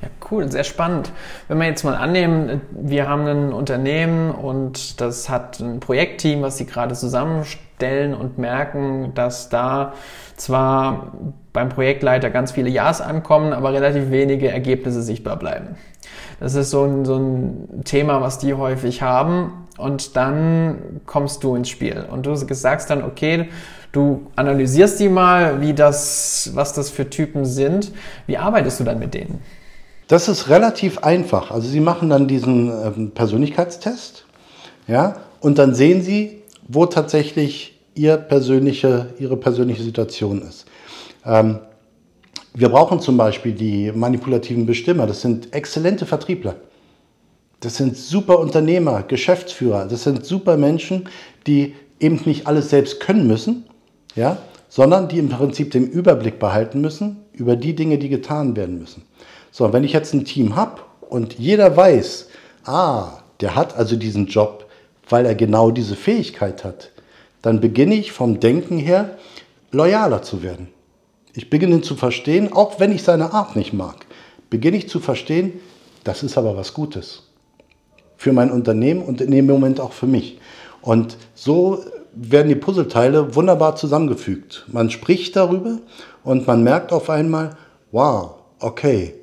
Ja, 0.02 0.10
cool, 0.32 0.52
sehr 0.52 0.64
spannend. 0.64 1.12
Wenn 1.48 1.60
wir 1.60 1.68
jetzt 1.68 1.84
mal 1.84 1.96
annehmen, 1.96 2.62
wir 2.72 3.08
haben 3.08 3.28
ein 3.28 3.54
Unternehmen 3.54 4.32
und 4.32 5.00
das 5.00 5.30
hat 5.30 5.60
ein 5.60 5.80
Projektteam, 5.80 6.42
was 6.42 6.58
sie 6.58 6.66
gerade 6.66 6.96
zusammenstellen 6.96 8.16
und 8.16 8.40
merken, 8.40 9.14
dass 9.14 9.50
da 9.50 9.94
zwar 10.38 11.14
beim 11.54 11.70
Projektleiter 11.70 12.32
ganz 12.32 12.52
viele 12.52 12.70
Ja's 12.70 13.00
ankommen, 13.00 13.54
aber 13.54 13.74
relativ 13.74 14.10
wenige 14.10 14.50
Ergebnisse 14.50 15.04
sichtbar 15.04 15.38
bleiben. 15.38 15.76
Das 16.40 16.56
ist 16.56 16.72
so 16.72 16.84
ein, 16.84 17.06
so 17.06 17.18
ein 17.18 17.84
Thema, 17.84 18.22
was 18.22 18.40
die 18.40 18.56
häufig 18.56 19.04
haben. 19.04 19.68
Und 19.78 20.16
dann 20.16 21.02
kommst 21.06 21.44
du 21.44 21.56
ins 21.56 21.70
Spiel 21.70 22.06
und 22.12 22.26
du 22.26 22.36
sagst 22.36 22.90
dann, 22.90 23.04
okay, 23.04 23.50
du 23.92 24.28
analysierst 24.36 25.00
die 25.00 25.10
mal, 25.10 25.62
wie 25.62 25.74
das, 25.74 26.52
was 26.54 26.74
das 26.74 26.90
für 26.90 27.10
Typen 27.10 27.46
sind. 27.46 27.92
Wie 28.26 28.38
arbeitest 28.38 28.80
du 28.80 28.84
dann 28.84 29.00
mit 29.00 29.14
denen? 29.14 29.42
Das 30.12 30.28
ist 30.28 30.50
relativ 30.50 30.98
einfach. 30.98 31.52
Also 31.52 31.70
Sie 31.70 31.80
machen 31.80 32.10
dann 32.10 32.28
diesen 32.28 32.68
ähm, 32.68 33.12
Persönlichkeitstest, 33.12 34.26
ja, 34.86 35.22
und 35.40 35.58
dann 35.58 35.74
sehen 35.74 36.02
Sie, 36.02 36.42
wo 36.68 36.86
tatsächlich 36.86 37.80
Ihr 37.96 38.18
persönliche, 38.18 39.14
Ihre 39.20 39.38
persönliche 39.38 39.84
Situation 39.84 40.42
ist. 40.42 40.66
Ähm, 41.26 41.60
wir 42.54 42.68
brauchen 42.68 43.00
zum 43.00 43.16
Beispiel 43.16 43.54
die 43.54 43.90
manipulativen 43.94 44.66
Bestimmer. 44.66 45.08
Das 45.08 45.22
sind 45.22 45.54
exzellente 45.54 46.06
Vertriebler. 46.06 46.56
Das 47.62 47.78
sind 47.78 47.96
super 47.96 48.40
Unternehmer, 48.40 49.04
Geschäftsführer. 49.04 49.86
Das 49.86 50.04
sind 50.04 50.26
super 50.26 50.58
Menschen, 50.58 51.08
die 51.48 51.74
eben 52.02 52.20
nicht 52.26 52.48
alles 52.48 52.70
selbst 52.70 53.00
können 53.00 53.28
müssen, 53.28 53.64
ja, 54.18 54.40
sondern 54.68 55.08
die 55.08 55.20
im 55.20 55.30
Prinzip 55.30 55.72
den 55.72 55.88
Überblick 55.88 56.38
behalten 56.38 56.82
müssen 56.82 57.16
über 57.32 57.56
die 57.56 57.78
Dinge, 57.78 57.98
die 57.98 58.10
getan 58.10 58.58
werden 58.58 58.78
müssen. 58.78 59.04
So, 59.52 59.72
wenn 59.74 59.84
ich 59.84 59.94
jetzt 59.94 60.14
ein 60.14 60.26
Team 60.26 60.56
habe 60.56 60.82
und 61.10 61.38
jeder 61.38 61.76
weiß, 61.76 62.30
ah, 62.66 63.20
der 63.42 63.56
hat 63.56 63.76
also 63.76 63.96
diesen 63.96 64.28
Job 64.28 64.62
weil 65.12 65.26
er 65.26 65.36
genau 65.36 65.72
diese 65.72 65.96
Fähigkeit 65.96 66.64
hat, 66.64 66.92
dann 67.42 67.60
beginne 67.60 67.96
ich 67.96 68.12
vom 68.12 68.40
Denken 68.40 68.78
her 68.78 69.18
loyaler 69.72 70.22
zu 70.22 70.42
werden. 70.42 70.70
Ich 71.34 71.50
beginne 71.50 71.82
zu 71.82 71.96
verstehen, 71.96 72.52
auch 72.54 72.80
wenn 72.80 72.92
ich 72.92 73.04
seine 73.04 73.34
Art 73.34 73.56
nicht 73.56 73.74
mag, 73.74 74.06
beginne 74.50 74.78
ich 74.78 74.90
zu 74.90 75.00
verstehen, 75.00 75.54
das 76.04 76.24
ist 76.24 76.38
aber 76.38 76.58
was 76.58 76.74
Gutes. 76.74 77.24
Für 78.18 78.34
mein 78.34 78.52
Unternehmen 78.52 79.02
und 79.02 79.22
in 79.22 79.32
dem 79.32 79.48
Moment 79.48 79.80
auch 79.80 79.94
für 79.94 80.08
mich. 80.08 80.40
Und 80.82 81.18
so 81.36 81.84
werden 82.14 82.50
die 82.50 82.56
Puzzleteile 82.56 83.36
wunderbar 83.36 83.76
zusammengefügt. 83.76 84.66
Man 84.68 84.90
spricht 84.90 85.36
darüber 85.36 85.80
und 86.24 86.46
man 86.48 86.64
merkt 86.64 86.92
auf 86.92 87.10
einmal, 87.10 87.56
wow, 87.92 88.36
okay, 88.60 89.16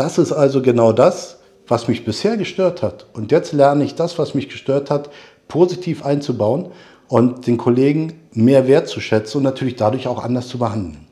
das 0.00 0.16
ist 0.16 0.32
also 0.32 0.62
genau 0.62 0.92
das, 0.92 1.36
was 1.68 1.86
mich 1.86 2.06
bisher 2.06 2.38
gestört 2.38 2.82
hat. 2.82 3.04
Und 3.12 3.30
jetzt 3.30 3.52
lerne 3.52 3.84
ich 3.84 3.94
das, 3.94 4.18
was 4.18 4.34
mich 4.34 4.48
gestört 4.48 4.90
hat, 4.90 5.10
positiv 5.46 6.06
einzubauen 6.06 6.70
und 7.08 7.46
den 7.46 7.58
Kollegen 7.58 8.18
mehr 8.32 8.66
wertzuschätzen 8.66 9.38
und 9.38 9.42
natürlich 9.44 9.76
dadurch 9.76 10.08
auch 10.08 10.24
anders 10.24 10.48
zu 10.48 10.58
behandeln. 10.58 11.06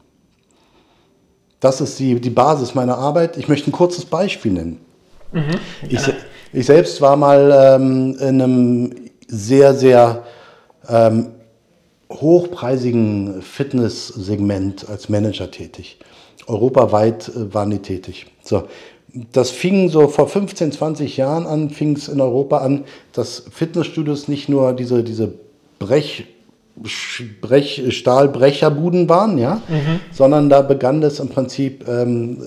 Das 1.61 1.83
ist 1.83 1.99
die, 1.99 2.19
die 2.19 2.31
Basis 2.31 2.75
meiner 2.75 2.97
Arbeit. 2.97 3.37
Ich 3.37 3.47
möchte 3.49 3.69
ein 3.69 3.73
kurzes 3.73 4.07
Beispiel 4.07 4.53
nennen. 4.53 4.81
Mhm, 5.33 5.59
ich, 5.87 6.01
ich, 6.55 6.65
selbst 6.65 7.03
war 7.03 7.17
mal 7.17 7.77
ähm, 7.77 8.17
in 8.19 8.41
einem 8.41 8.95
sehr, 9.27 9.75
sehr 9.75 10.25
ähm, 10.89 11.27
hochpreisigen 12.11 13.43
Fitnesssegment 13.43 14.89
als 14.89 15.11
Manager 15.11 15.51
tätig. 15.51 15.99
Europaweit 16.49 17.29
äh, 17.29 17.55
waren 17.55 17.71
die 17.71 17.79
tätig. 17.79 18.27
So, 18.43 18.65
das 19.33 19.51
fing 19.51 19.89
so 19.89 20.09
vor 20.09 20.29
15, 20.29 20.73
20 20.73 21.17
Jahren 21.17 21.47
an, 21.47 21.71
fing 21.71 21.97
es 21.97 22.09
in 22.09 22.21
Europa 22.21 22.59
an, 22.59 22.85
dass 23.13 23.45
Fitnessstudios 23.51 24.29
nicht 24.29 24.49
nur 24.49 24.73
diese, 24.73 25.03
diese 25.03 25.33
Brech, 25.79 26.27
Brech, 27.41 27.83
Stahlbrecherbuden 27.89 29.09
waren, 29.09 29.39
ja, 29.39 29.63
mhm. 29.69 30.01
sondern 30.13 30.49
da 30.49 30.63
begann 30.63 31.03
es 31.03 31.21
im 31.21 31.29
Prinzip 31.29 31.87
ähm, 31.89 32.43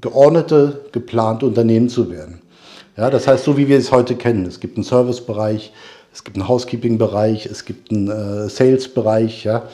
geordnete, 0.00 0.84
geplante 0.92 1.46
Unternehmen 1.46 1.88
zu 1.88 2.10
werden. 2.10 2.40
Ja, 2.96 3.10
das 3.10 3.28
heißt, 3.28 3.44
so 3.44 3.56
wie 3.56 3.68
wir 3.68 3.78
es 3.78 3.92
heute 3.92 4.16
kennen. 4.16 4.46
Es 4.46 4.60
gibt 4.60 4.76
einen 4.76 4.84
Servicebereich, 4.84 5.72
es 6.12 6.24
gibt 6.24 6.36
einen 6.36 6.48
Housekeeping-Bereich, 6.48 7.46
es 7.46 7.64
gibt 7.64 7.90
einen 7.90 8.08
äh, 8.08 8.48
Sales-Bereich, 8.48 9.44
ja. 9.44 9.64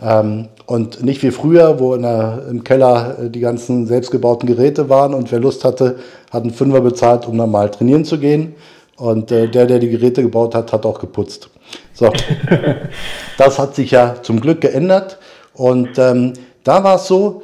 Ähm, 0.00 0.48
und 0.66 1.02
nicht 1.02 1.22
wie 1.22 1.30
früher, 1.30 1.80
wo 1.80 1.96
der, 1.96 2.46
im 2.50 2.64
Keller 2.64 3.18
äh, 3.18 3.30
die 3.30 3.40
ganzen 3.40 3.86
selbstgebauten 3.86 4.46
Geräte 4.46 4.88
waren 4.88 5.14
und 5.14 5.32
wer 5.32 5.40
Lust 5.40 5.64
hatte, 5.64 5.98
hat 6.30 6.42
einen 6.42 6.52
Fünfer 6.52 6.80
bezahlt, 6.80 7.26
um 7.26 7.38
dann 7.38 7.50
mal 7.50 7.70
trainieren 7.70 8.04
zu 8.04 8.18
gehen. 8.18 8.54
Und 8.96 9.30
äh, 9.30 9.48
der, 9.48 9.66
der 9.66 9.78
die 9.78 9.90
Geräte 9.90 10.22
gebaut 10.22 10.54
hat, 10.54 10.72
hat 10.72 10.86
auch 10.86 10.98
geputzt. 10.98 11.50
So, 11.92 12.12
das 13.38 13.58
hat 13.58 13.74
sich 13.74 13.90
ja 13.90 14.16
zum 14.22 14.40
Glück 14.40 14.60
geändert. 14.60 15.18
Und 15.54 15.98
ähm, 15.98 16.32
da 16.64 16.82
war 16.84 16.96
es 16.96 17.06
so, 17.06 17.42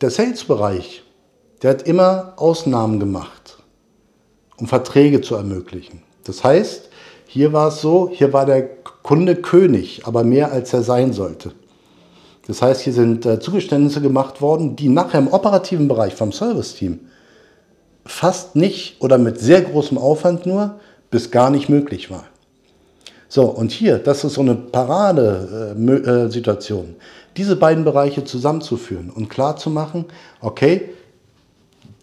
der 0.00 0.10
Sales-Bereich, 0.10 1.02
der 1.62 1.70
hat 1.70 1.82
immer 1.82 2.34
Ausnahmen 2.36 3.00
gemacht, 3.00 3.58
um 4.58 4.66
Verträge 4.66 5.20
zu 5.20 5.34
ermöglichen. 5.34 6.02
Das 6.24 6.44
heißt, 6.44 6.90
hier 7.26 7.52
war 7.52 7.68
es 7.68 7.80
so, 7.80 8.10
hier 8.12 8.32
war 8.32 8.46
der 8.46 8.68
Kunde 9.02 9.36
König, 9.36 10.02
aber 10.04 10.24
mehr 10.24 10.52
als 10.52 10.72
er 10.72 10.82
sein 10.82 11.12
sollte. 11.12 11.52
Das 12.46 12.62
heißt, 12.62 12.82
hier 12.82 12.92
sind 12.92 13.26
äh, 13.26 13.40
Zugeständnisse 13.40 14.00
gemacht 14.00 14.40
worden, 14.40 14.76
die 14.76 14.88
nachher 14.88 15.18
im 15.18 15.26
operativen 15.28 15.88
Bereich 15.88 16.14
vom 16.14 16.30
Service-Team 16.32 17.00
fast 18.06 18.54
nicht 18.54 19.00
oder 19.00 19.16
mit 19.18 19.40
sehr 19.40 19.62
großem 19.62 19.96
Aufwand 19.96 20.44
nur 20.46 20.74
bis 21.10 21.30
gar 21.30 21.48
nicht 21.50 21.70
möglich 21.70 22.10
war. 22.10 22.24
So, 23.28 23.44
und 23.46 23.72
hier, 23.72 23.98
das 23.98 24.24
ist 24.24 24.34
so 24.34 24.42
eine 24.42 24.54
Parade-Situation, 24.54 26.84
äh, 26.84 26.94
diese 27.36 27.56
beiden 27.56 27.82
Bereiche 27.84 28.22
zusammenzuführen 28.24 29.10
und 29.10 29.28
klar 29.28 29.56
zu 29.56 29.70
machen, 29.70 30.04
okay, 30.40 30.90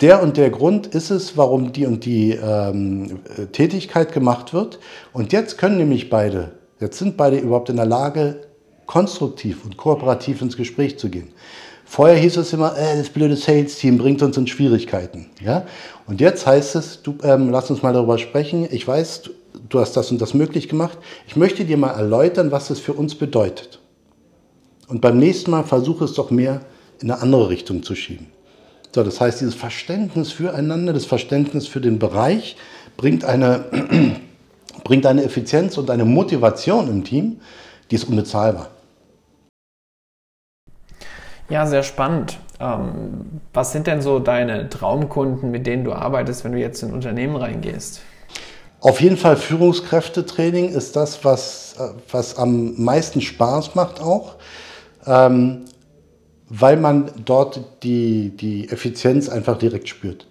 der 0.01 0.21
und 0.24 0.38
der 0.38 0.50
Grund 0.50 0.88
ist 0.88 1.12
es, 1.12 1.38
warum 1.38 1.74
die 1.74 1.86
und 1.86 2.05
die 2.05 2.31
ähm, 2.31 3.19
Tätigkeit 3.51 4.12
gemacht 4.12 4.51
wird. 4.51 4.79
Und 5.13 5.31
jetzt 5.31 5.60
können 5.60 5.77
nämlich 5.77 6.10
beide, 6.10 6.53
jetzt 6.79 6.98
sind 6.98 7.17
beide 7.17 7.38
überhaupt 7.38 7.69
in 7.69 7.75
der 7.75 7.86
Lage, 7.86 8.48
konstruktiv 8.91 9.63
und 9.63 9.77
kooperativ 9.77 10.41
ins 10.41 10.57
Gespräch 10.57 11.00
zu 11.00 11.07
gehen. 11.07 11.29
Vorher 11.86 12.17
hieß 12.17 12.36
es 12.36 12.51
immer, 12.51 12.77
äh, 12.77 12.98
das 12.98 13.07
blöde 13.07 13.38
Sales-Team 13.38 13.98
bringt 13.98 14.21
uns 14.21 14.36
in 14.36 14.48
Schwierigkeiten. 14.48 15.27
Ja? 15.41 15.65
Und 16.07 16.19
jetzt 16.19 16.45
heißt 16.45 16.75
es, 16.75 17.01
du, 17.01 17.15
ähm, 17.24 17.51
lass 17.51 17.69
uns 17.69 17.81
mal 17.81 17.93
darüber 17.93 18.17
sprechen. 18.17 18.67
Ich 18.69 18.86
weiß, 18.86 19.29
du, 19.69 19.79
hast 19.79 19.95
das 19.95 20.12
und 20.12 20.19
das 20.19 20.33
möglich 20.33 20.67
gemacht. 20.67 20.98
Ich 21.25 21.38
möchte 21.38 21.63
dir 21.63 21.77
mal 21.77 21.91
erläutern, 21.91 22.51
was 22.51 22.67
das 22.67 22.81
für 22.81 22.91
uns 22.91 23.15
bedeutet. 23.15 23.79
Und 24.89 25.00
beim 25.00 25.17
nächsten 25.17 25.51
Mal 25.51 25.63
versuche 25.63 26.03
es 26.03 26.13
doch 26.13 26.29
mehr 26.29 26.60
in 27.00 27.10
eine 27.10 27.21
andere 27.21 27.48
Richtung 27.48 27.83
zu 27.83 27.95
schieben. 27.95 28.27
So, 28.93 29.03
das 29.03 29.21
heißt, 29.21 29.39
dieses 29.39 29.55
Verständnis 29.55 30.33
füreinander, 30.33 30.91
das 30.91 31.05
Verständnis 31.05 31.65
für 31.65 31.79
den 31.79 31.98
Bereich 31.98 32.57
bringt 32.98 33.24
eine, 33.24 33.63
bringt 34.83 35.05
eine 35.05 35.24
Effizienz 35.24 35.77
und 35.77 35.89
eine 35.89 36.03
Motivation 36.03 36.89
im 36.89 37.05
Team, 37.05 37.38
die 37.89 37.95
ist 37.95 38.03
unbezahlbar. 38.03 38.71
Ja, 41.51 41.67
sehr 41.67 41.84
spannend. 41.84 42.39
Ähm, 42.62 43.41
was 43.51 43.74
sind 43.74 43.86
denn 43.86 44.01
so 44.01 44.20
deine 44.20 44.70
Traumkunden, 44.70 45.51
mit 45.51 45.67
denen 45.67 45.84
du 45.84 45.91
arbeitest, 45.91 46.46
wenn 46.46 46.53
du 46.53 46.60
jetzt 46.60 46.81
in 46.81 46.93
Unternehmen 46.93 47.36
reingehst? 47.36 48.00
Auf 48.79 49.01
jeden 49.01 49.17
Fall 49.17 49.36
Führungskräftetraining 49.36 50.70
ist 50.70 50.96
das, 50.96 51.25
was, 51.25 51.75
äh, 51.77 51.89
was 52.10 52.38
am 52.38 52.81
meisten 52.81 53.20
Spaß 53.20 53.75
macht 53.75 54.00
auch, 54.00 54.36
ähm, 55.05 55.65
weil 56.48 56.77
man 56.77 57.12
dort 57.25 57.60
die, 57.84 58.29
die 58.29 58.70
Effizienz 58.70 59.27
einfach 59.27 59.58
direkt 59.58 59.89
spürt. 59.89 60.27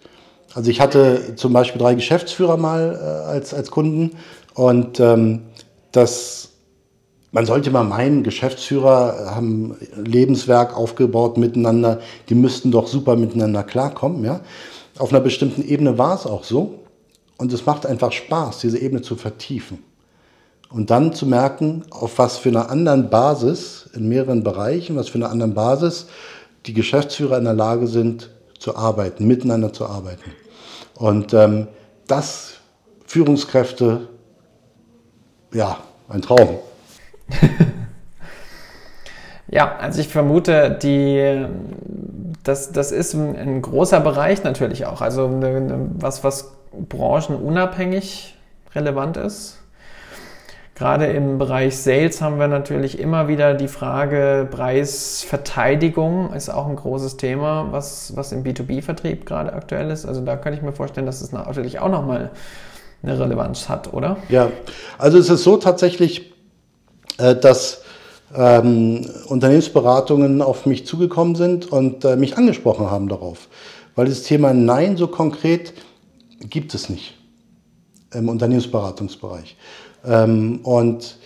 Also 0.54 0.70
ich 0.70 0.80
hatte 0.80 1.36
zum 1.36 1.52
Beispiel 1.52 1.82
drei 1.82 1.94
Geschäftsführer 1.96 2.56
mal 2.56 2.98
äh, 2.98 3.28
als, 3.28 3.52
als 3.52 3.70
Kunden 3.70 4.16
und 4.54 4.98
ähm, 5.00 5.42
das 5.92 6.49
man 7.32 7.46
sollte 7.46 7.70
mal 7.70 7.84
meinen, 7.84 8.22
Geschäftsführer 8.22 9.34
haben 9.34 9.76
Lebenswerk 9.96 10.76
aufgebaut 10.76 11.36
miteinander, 11.36 12.00
die 12.28 12.34
müssten 12.34 12.72
doch 12.72 12.88
super 12.88 13.16
miteinander 13.16 13.62
klarkommen. 13.62 14.24
Ja? 14.24 14.40
Auf 14.98 15.12
einer 15.12 15.20
bestimmten 15.20 15.62
Ebene 15.62 15.96
war 15.98 16.14
es 16.14 16.26
auch 16.26 16.44
so. 16.44 16.80
Und 17.38 17.52
es 17.52 17.64
macht 17.64 17.86
einfach 17.86 18.12
Spaß, 18.12 18.58
diese 18.58 18.78
Ebene 18.78 19.00
zu 19.00 19.16
vertiefen. 19.16 19.82
Und 20.70 20.90
dann 20.90 21.14
zu 21.14 21.26
merken, 21.26 21.84
auf 21.90 22.18
was 22.18 22.36
für 22.36 22.50
einer 22.50 22.70
anderen 22.70 23.10
Basis, 23.10 23.88
in 23.94 24.08
mehreren 24.08 24.42
Bereichen, 24.44 24.96
was 24.96 25.08
für 25.08 25.18
einer 25.18 25.30
anderen 25.30 25.54
Basis 25.54 26.06
die 26.66 26.74
Geschäftsführer 26.74 27.38
in 27.38 27.44
der 27.44 27.54
Lage 27.54 27.86
sind 27.86 28.30
zu 28.58 28.76
arbeiten, 28.76 29.26
miteinander 29.26 29.72
zu 29.72 29.86
arbeiten. 29.86 30.30
Und 30.94 31.32
ähm, 31.32 31.66
das 32.06 32.54
Führungskräfte, 33.06 34.08
ja, 35.52 35.78
ein 36.08 36.22
Traum. 36.22 36.58
ja, 39.48 39.76
also 39.76 40.00
ich 40.00 40.08
vermute, 40.08 40.78
die, 40.82 41.46
das, 42.44 42.72
das 42.72 42.92
ist 42.92 43.14
ein, 43.14 43.36
ein 43.36 43.62
großer 43.62 44.00
Bereich 44.00 44.44
natürlich 44.44 44.86
auch. 44.86 45.00
Also 45.00 45.30
was, 45.98 46.24
was 46.24 46.52
branchenunabhängig 46.72 48.36
relevant 48.74 49.16
ist. 49.16 49.60
Gerade 50.80 51.08
im 51.08 51.36
Bereich 51.36 51.76
Sales 51.76 52.22
haben 52.22 52.38
wir 52.38 52.48
natürlich 52.48 52.98
immer 52.98 53.28
wieder 53.28 53.52
die 53.52 53.68
Frage, 53.68 54.48
Preisverteidigung 54.50 56.32
ist 56.32 56.48
auch 56.48 56.66
ein 56.66 56.76
großes 56.76 57.18
Thema, 57.18 57.68
was, 57.70 58.16
was 58.16 58.32
im 58.32 58.44
B2B-Vertrieb 58.44 59.26
gerade 59.26 59.52
aktuell 59.52 59.90
ist. 59.90 60.06
Also 60.06 60.22
da 60.22 60.36
könnte 60.36 60.58
ich 60.58 60.64
mir 60.64 60.72
vorstellen, 60.72 61.04
dass 61.04 61.20
es 61.20 61.32
natürlich 61.32 61.80
auch 61.80 61.90
nochmal 61.90 62.30
eine 63.02 63.18
Relevanz 63.18 63.68
hat, 63.68 63.92
oder? 63.92 64.16
Ja, 64.30 64.48
also 64.96 65.18
es 65.18 65.28
ist 65.28 65.42
so 65.42 65.58
tatsächlich, 65.58 66.32
dass 67.40 67.82
ähm, 68.34 69.06
Unternehmensberatungen 69.26 70.42
auf 70.42 70.66
mich 70.66 70.86
zugekommen 70.86 71.34
sind 71.34 71.70
und 71.70 72.04
äh, 72.04 72.16
mich 72.16 72.36
angesprochen 72.36 72.90
haben 72.90 73.08
darauf. 73.08 73.48
Weil 73.96 74.06
das 74.06 74.22
Thema 74.22 74.54
Nein 74.54 74.96
so 74.96 75.08
konkret 75.08 75.74
gibt 76.48 76.74
es 76.74 76.88
nicht 76.88 77.14
im 78.12 78.28
Unternehmensberatungsbereich. 78.28 79.56
Ähm, 80.06 80.60
und 80.62 81.16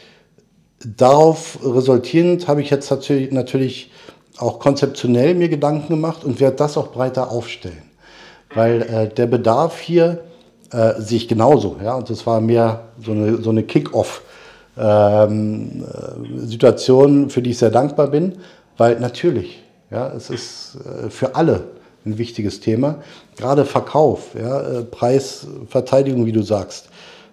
darauf 0.85 1.59
resultierend 1.63 2.49
habe 2.49 2.63
ich 2.63 2.71
jetzt 2.71 2.91
natürlich, 2.91 3.91
auch 4.39 4.59
konzeptionell 4.59 5.35
mir 5.35 5.49
Gedanken 5.49 5.89
gemacht 5.91 6.25
und 6.25 6.41
werde 6.41 6.57
das 6.57 6.77
auch 6.77 6.89
breiter 6.89 7.31
aufstellen. 7.31 7.83
Weil 8.53 8.83
äh, 8.83 9.09
der 9.09 9.27
Bedarf 9.27 9.79
hier 9.79 10.25
äh, 10.73 10.95
sehe 10.99 11.25
genauso. 11.27 11.77
Ja? 11.83 11.95
Und 11.95 12.11
das 12.11 12.27
war 12.27 12.41
mehr 12.41 12.89
so 13.01 13.13
eine, 13.13 13.41
so 13.41 13.51
eine 13.51 13.63
Kick-Off- 13.63 14.23
ähm, 14.77 15.85
äh, 15.85 16.47
Situation, 16.47 17.31
für 17.31 17.43
die 17.43 17.51
ich 17.51 17.59
sehr 17.59 17.71
dankbar 17.71 18.09
bin, 18.09 18.39
weil 18.77 18.99
natürlich, 18.99 19.63
ja, 19.91 20.13
es 20.13 20.31
ist 20.31 20.79
äh, 20.85 21.11
für 21.11 21.35
alle 21.35 21.65
ein 22.05 22.19
wichtiges 22.19 22.61
Thema. 22.61 22.97
Gerade 23.37 23.65
Verkauf, 23.65 24.35
ja, 24.39 24.61
äh, 24.61 24.85
Preisverteidigung, 24.85 26.27
wie 26.27 26.33
du 26.33 26.43
sagst. 26.43 26.89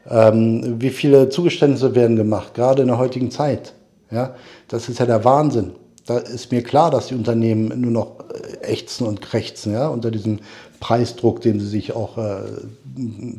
Ähm, 0.10 0.76
wie 0.80 0.90
viele 0.90 1.30
Zugeständnisse 1.30 1.94
werden 1.94 2.16
gemacht, 2.16 2.54
gerade 2.54 2.82
in 2.82 2.88
der 2.88 2.98
heutigen 2.98 3.32
Zeit. 3.32 3.74
Ja, 4.10 4.36
das 4.68 4.90
ist 4.90 5.00
ja 5.00 5.06
der 5.06 5.24
Wahnsinn. 5.24 5.72
Da 6.06 6.18
ist 6.18 6.52
mir 6.52 6.64
klar, 6.64 6.92
dass 6.92 7.08
die 7.08 7.16
Unternehmen 7.16 7.80
nur 7.80 7.92
noch 7.92 8.20
äh, 8.30 8.66
ächzen 8.66 9.06
und 9.08 9.22
krächzen, 9.22 9.74
ja, 9.74 9.88
unter 9.88 10.12
diesem 10.12 10.40
Preisdruck, 10.80 11.42
den 11.42 11.60
sie 11.60 11.68
sich 11.68 11.96
auch 11.96 12.18
äh, 12.18 12.42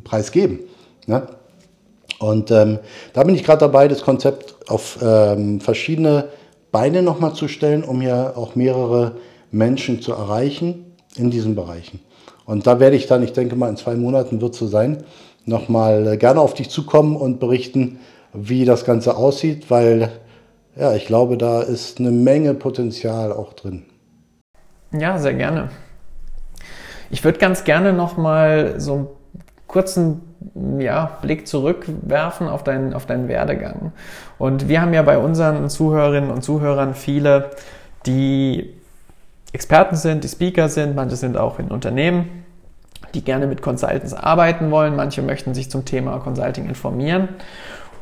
preisgeben. 0.05 0.61
Ja? 1.07 1.27
Und 2.23 2.53
ähm, 2.53 2.79
da 3.15 3.25
bin 3.25 3.35
ich 3.35 3.43
gerade 3.43 3.59
dabei, 3.59 3.89
das 3.89 4.03
Konzept 4.03 4.55
auf 4.71 4.99
ähm, 5.03 5.61
verschiedene 5.61 6.29
Beine 6.71 7.03
nochmal 7.03 7.35
zu 7.35 7.49
stellen, 7.49 7.83
um 7.83 8.01
ja 8.01 8.37
auch 8.37 8.55
mehrere 8.55 9.17
Menschen 9.51 10.01
zu 10.01 10.13
erreichen 10.13 10.95
in 11.17 11.31
diesen 11.31 11.57
Bereichen. 11.57 11.99
Und 12.47 12.69
da 12.69 12.79
werde 12.79 12.95
ich 12.95 13.09
dann, 13.09 13.25
ich 13.25 13.33
denke 13.33 13.57
mal 13.57 13.69
in 13.69 13.77
zwei 13.77 13.97
Monaten 13.97 14.41
wird 14.41 14.53
es 14.53 14.61
so 14.61 14.69
sein, 14.69 15.03
nochmal 15.47 16.07
äh, 16.07 16.17
gerne 16.17 16.41
auf 16.41 16.55
dich 16.55 16.71
zukommen 16.71 17.17
und 17.17 17.41
berichten, 17.41 17.99
wie 18.33 18.65
das 18.65 18.85
Ganze 18.85 19.17
aussieht, 19.17 19.69
weil 19.69 20.09
ja, 20.77 20.95
ich 20.95 21.07
glaube, 21.07 21.37
da 21.37 21.61
ist 21.61 21.99
eine 21.99 22.13
Menge 22.13 22.55
Potenzial 22.55 23.33
auch 23.33 23.53
drin. 23.53 23.85
Ja, 24.93 25.19
sehr 25.19 25.35
gerne. 25.35 25.71
Ich 27.11 27.25
würde 27.25 27.41
ganz 27.41 27.65
gerne 27.65 27.93
nochmal 27.93 28.81
so 28.81 28.93
einen 28.95 29.09
kurzen 29.73 30.21
ja, 30.79 31.19
Blick 31.23 31.49
zurückwerfen 31.49 32.47
auf 32.47 32.63
deinen, 32.63 32.95
auf 32.95 33.07
deinen 33.07 33.27
Werdegang. 33.27 33.93
Und 34.39 34.69
wir 34.69 34.81
haben 34.81 34.95
ja 34.95 35.03
bei 35.03 35.19
unseren 35.19 35.69
Zuhörerinnen 35.69 36.31
und 36.31 36.43
Zuhörern 36.43 36.95
viele, 36.95 37.51
die 38.07 38.73
Experten 39.53 39.97
sind, 39.97 40.25
die 40.25 40.29
Speaker 40.29 40.69
sind, 40.69 40.95
manche 40.95 41.17
sind 41.17 41.37
auch 41.37 41.59
in 41.59 41.69
Unternehmen, 41.69 42.45
die 43.15 43.23
gerne 43.25 43.47
mit 43.47 43.63
Consultants 43.63 44.15
arbeiten 44.15 44.71
wollen, 44.71 44.95
manche 44.95 45.23
möchten 45.23 45.55
sich 45.55 45.71
zum 45.71 45.85
Thema 45.85 46.19
Consulting 46.19 46.69
informieren. 46.69 47.29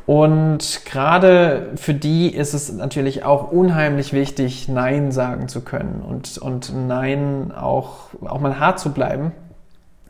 Und 0.05 0.81
gerade 0.85 1.69
für 1.75 1.93
die 1.93 2.33
ist 2.33 2.53
es 2.53 2.71
natürlich 2.73 3.23
auch 3.23 3.51
unheimlich 3.51 4.11
wichtig, 4.11 4.67
Nein 4.67 5.11
sagen 5.11 5.47
zu 5.47 5.61
können 5.61 6.01
und, 6.05 6.37
und 6.37 6.73
Nein 6.87 7.53
auch, 7.55 8.09
auch 8.25 8.39
mal 8.41 8.59
hart 8.59 8.79
zu 8.79 8.91
bleiben 8.91 9.31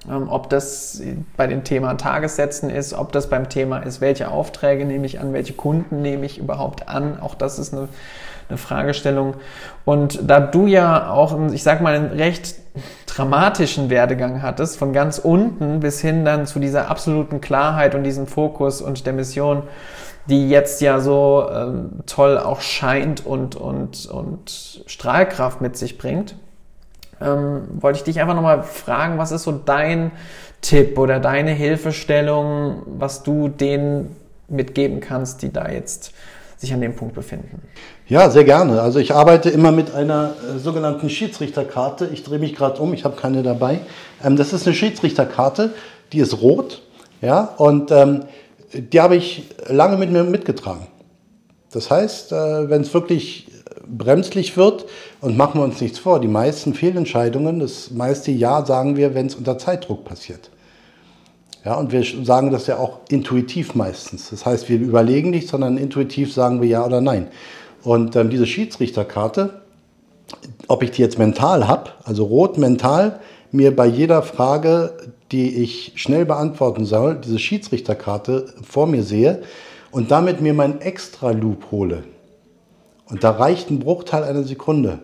ob 0.10 0.50
das 0.50 1.02
bei 1.38 1.46
dem 1.46 1.64
Thema 1.64 1.94
Tagessätzen 1.94 2.70
ist, 2.70 2.94
ob 2.94 3.12
das 3.12 3.30
beim 3.30 3.50
Thema 3.50 3.80
ist, 3.80 4.02
welche 4.02 4.32
Aufträge 4.32 4.86
nehme 4.86 5.06
ich 5.06 5.20
an, 5.20 5.34
welche 5.34 5.54
Kunden 5.54 6.02
nehme 6.02 6.26
ich 6.26 6.40
überhaupt 6.40 6.90
an. 6.90 7.20
Auch 7.20 7.36
das 7.36 7.60
ist 7.60 7.74
eine, 7.74 7.88
eine 8.50 8.58
Fragestellung. 8.58 9.36
Und 9.86 10.20
da 10.28 10.40
du 10.40 10.66
ja 10.66 11.12
auch, 11.12 11.38
ich 11.52 11.62
sag 11.62 11.82
mal, 11.82 11.94
einen 11.94 12.12
recht 12.12 12.56
dramatischen 13.06 13.92
Werdegang 13.92 14.42
hattest, 14.42 14.78
von 14.78 14.92
ganz 14.92 15.20
unten 15.20 15.82
bis 15.82 16.02
hin 16.02 16.26
dann 16.26 16.48
zu 16.48 16.60
dieser 16.60 16.90
absoluten 16.90 17.40
Klarheit 17.40 17.94
und 17.94 18.04
diesem 18.04 18.26
Fokus 18.26 18.82
und 18.82 19.06
der 19.06 19.14
Mission, 19.14 19.64
die 20.28 20.50
jetzt 20.50 20.82
ja 20.82 21.00
so 21.00 21.48
ähm, 21.54 22.00
toll 22.08 22.40
auch 22.40 22.62
scheint 22.62 23.24
und, 23.26 23.56
und, 23.56 24.08
und 24.08 24.84
Strahlkraft 24.88 25.62
mit 25.62 25.78
sich 25.78 26.00
bringt 26.00 26.36
ähm, 27.22 27.62
wollte 27.80 27.98
ich 27.98 28.04
dich 28.04 28.20
einfach 28.20 28.36
nochmal 28.36 28.64
fragen, 28.64 29.18
was 29.18 29.32
ist 29.32 29.44
so 29.44 29.52
dein 29.52 30.12
Tipp 30.62 30.98
oder 30.98 31.20
deine 31.20 31.52
Hilfestellung, 31.52 32.84
was 32.86 33.24
du 33.24 33.48
denen 33.48 34.16
mitgeben 34.48 35.00
kannst, 35.00 35.42
die 35.42 35.52
da 35.52 35.70
jetzt 35.70 36.14
sich 36.58 36.74
an 36.74 36.82
dem 36.82 36.96
Punkt 36.96 37.16
befinden? 37.16 37.62
Ja, 38.08 38.30
sehr 38.30 38.44
gerne. 38.44 38.82
Also 38.82 39.00
ich 39.00 39.14
arbeite 39.14 39.50
immer 39.50 39.72
mit 39.72 39.96
einer 39.96 40.36
äh, 40.56 40.60
sogenannten 40.60 41.10
Schiedsrichterkarte. 41.10 42.10
Ich 42.14 42.24
drehe 42.24 42.40
mich 42.40 42.56
gerade 42.56 42.80
um, 42.82 42.94
ich 42.94 43.04
habe 43.04 43.16
keine 43.16 43.42
dabei. 43.42 43.80
Ähm, 44.24 44.36
das 44.36 44.54
ist 44.54 44.68
eine 44.68 44.76
Schiedsrichterkarte, 44.76 45.74
die 46.14 46.20
ist 46.20 46.42
rot, 46.42 46.82
ja, 47.22 47.44
und 47.58 47.92
ähm, 47.92 48.26
die 48.74 49.02
habe 49.02 49.16
ich 49.16 49.50
lange 49.68 49.98
mit 49.98 50.12
mir 50.12 50.24
mitgetragen. 50.24 50.88
Das 51.72 51.90
heißt, 51.90 52.32
äh, 52.32 52.70
wenn 52.70 52.82
es 52.82 52.94
wirklich 52.94 53.48
bremslich 53.98 54.58
wird. 54.58 54.86
Und 55.20 55.38
machen 55.38 55.60
wir 55.60 55.66
uns 55.66 55.82
nichts 55.82 56.00
vor, 56.00 56.20
die 56.20 56.28
meisten 56.28 56.74
Fehlentscheidungen, 56.74 57.60
das 57.60 57.92
meiste 57.92 58.32
Ja 58.32 58.66
sagen 58.66 58.98
wir, 58.98 59.14
wenn 59.14 59.28
es 59.28 59.36
unter 59.36 59.58
Zeitdruck 59.58 60.06
passiert. 60.06 60.50
Ja, 61.64 61.76
und 61.76 61.92
wir 61.92 62.04
sagen 62.24 62.50
das 62.50 62.66
ja 62.66 62.78
auch 62.78 63.02
intuitiv 63.10 63.76
meistens. 63.76 64.32
Das 64.32 64.46
heißt, 64.46 64.68
wir 64.68 64.80
überlegen 64.80 65.30
nicht, 65.30 65.48
sondern 65.48 65.78
intuitiv 65.78 66.34
sagen 66.34 66.60
wir 66.60 66.68
Ja 66.68 66.86
oder 66.86 67.02
Nein. 67.02 67.28
Und 67.84 68.16
ähm, 68.16 68.30
diese 68.30 68.48
Schiedsrichterkarte, 68.48 69.62
ob 70.68 70.82
ich 70.82 70.92
die 70.92 71.02
jetzt 71.02 71.20
mental 71.20 71.68
habe, 71.68 71.92
also 72.04 72.24
rot 72.24 72.58
mental, 72.58 73.20
mir 73.52 73.76
bei 73.76 73.86
jeder 73.86 74.24
Frage, 74.24 74.94
die 75.32 75.56
ich 75.62 75.94
schnell 75.96 76.26
beantworten 76.26 76.86
soll, 76.86 77.16
diese 77.16 77.40
Schiedsrichterkarte 77.40 78.54
vor 78.64 78.88
mir 78.88 79.04
sehe 79.04 79.44
und 79.92 80.12
damit 80.12 80.42
mir 80.42 80.54
meinen 80.54 80.82
Extra-Loop 80.82 81.72
hole. 81.72 82.04
Und 83.12 83.26
da 83.26 83.32
reicht 83.32 83.70
ein 83.70 83.80
Bruchteil 83.80 84.24
einer 84.24 84.44
Sekunde, 84.44 85.00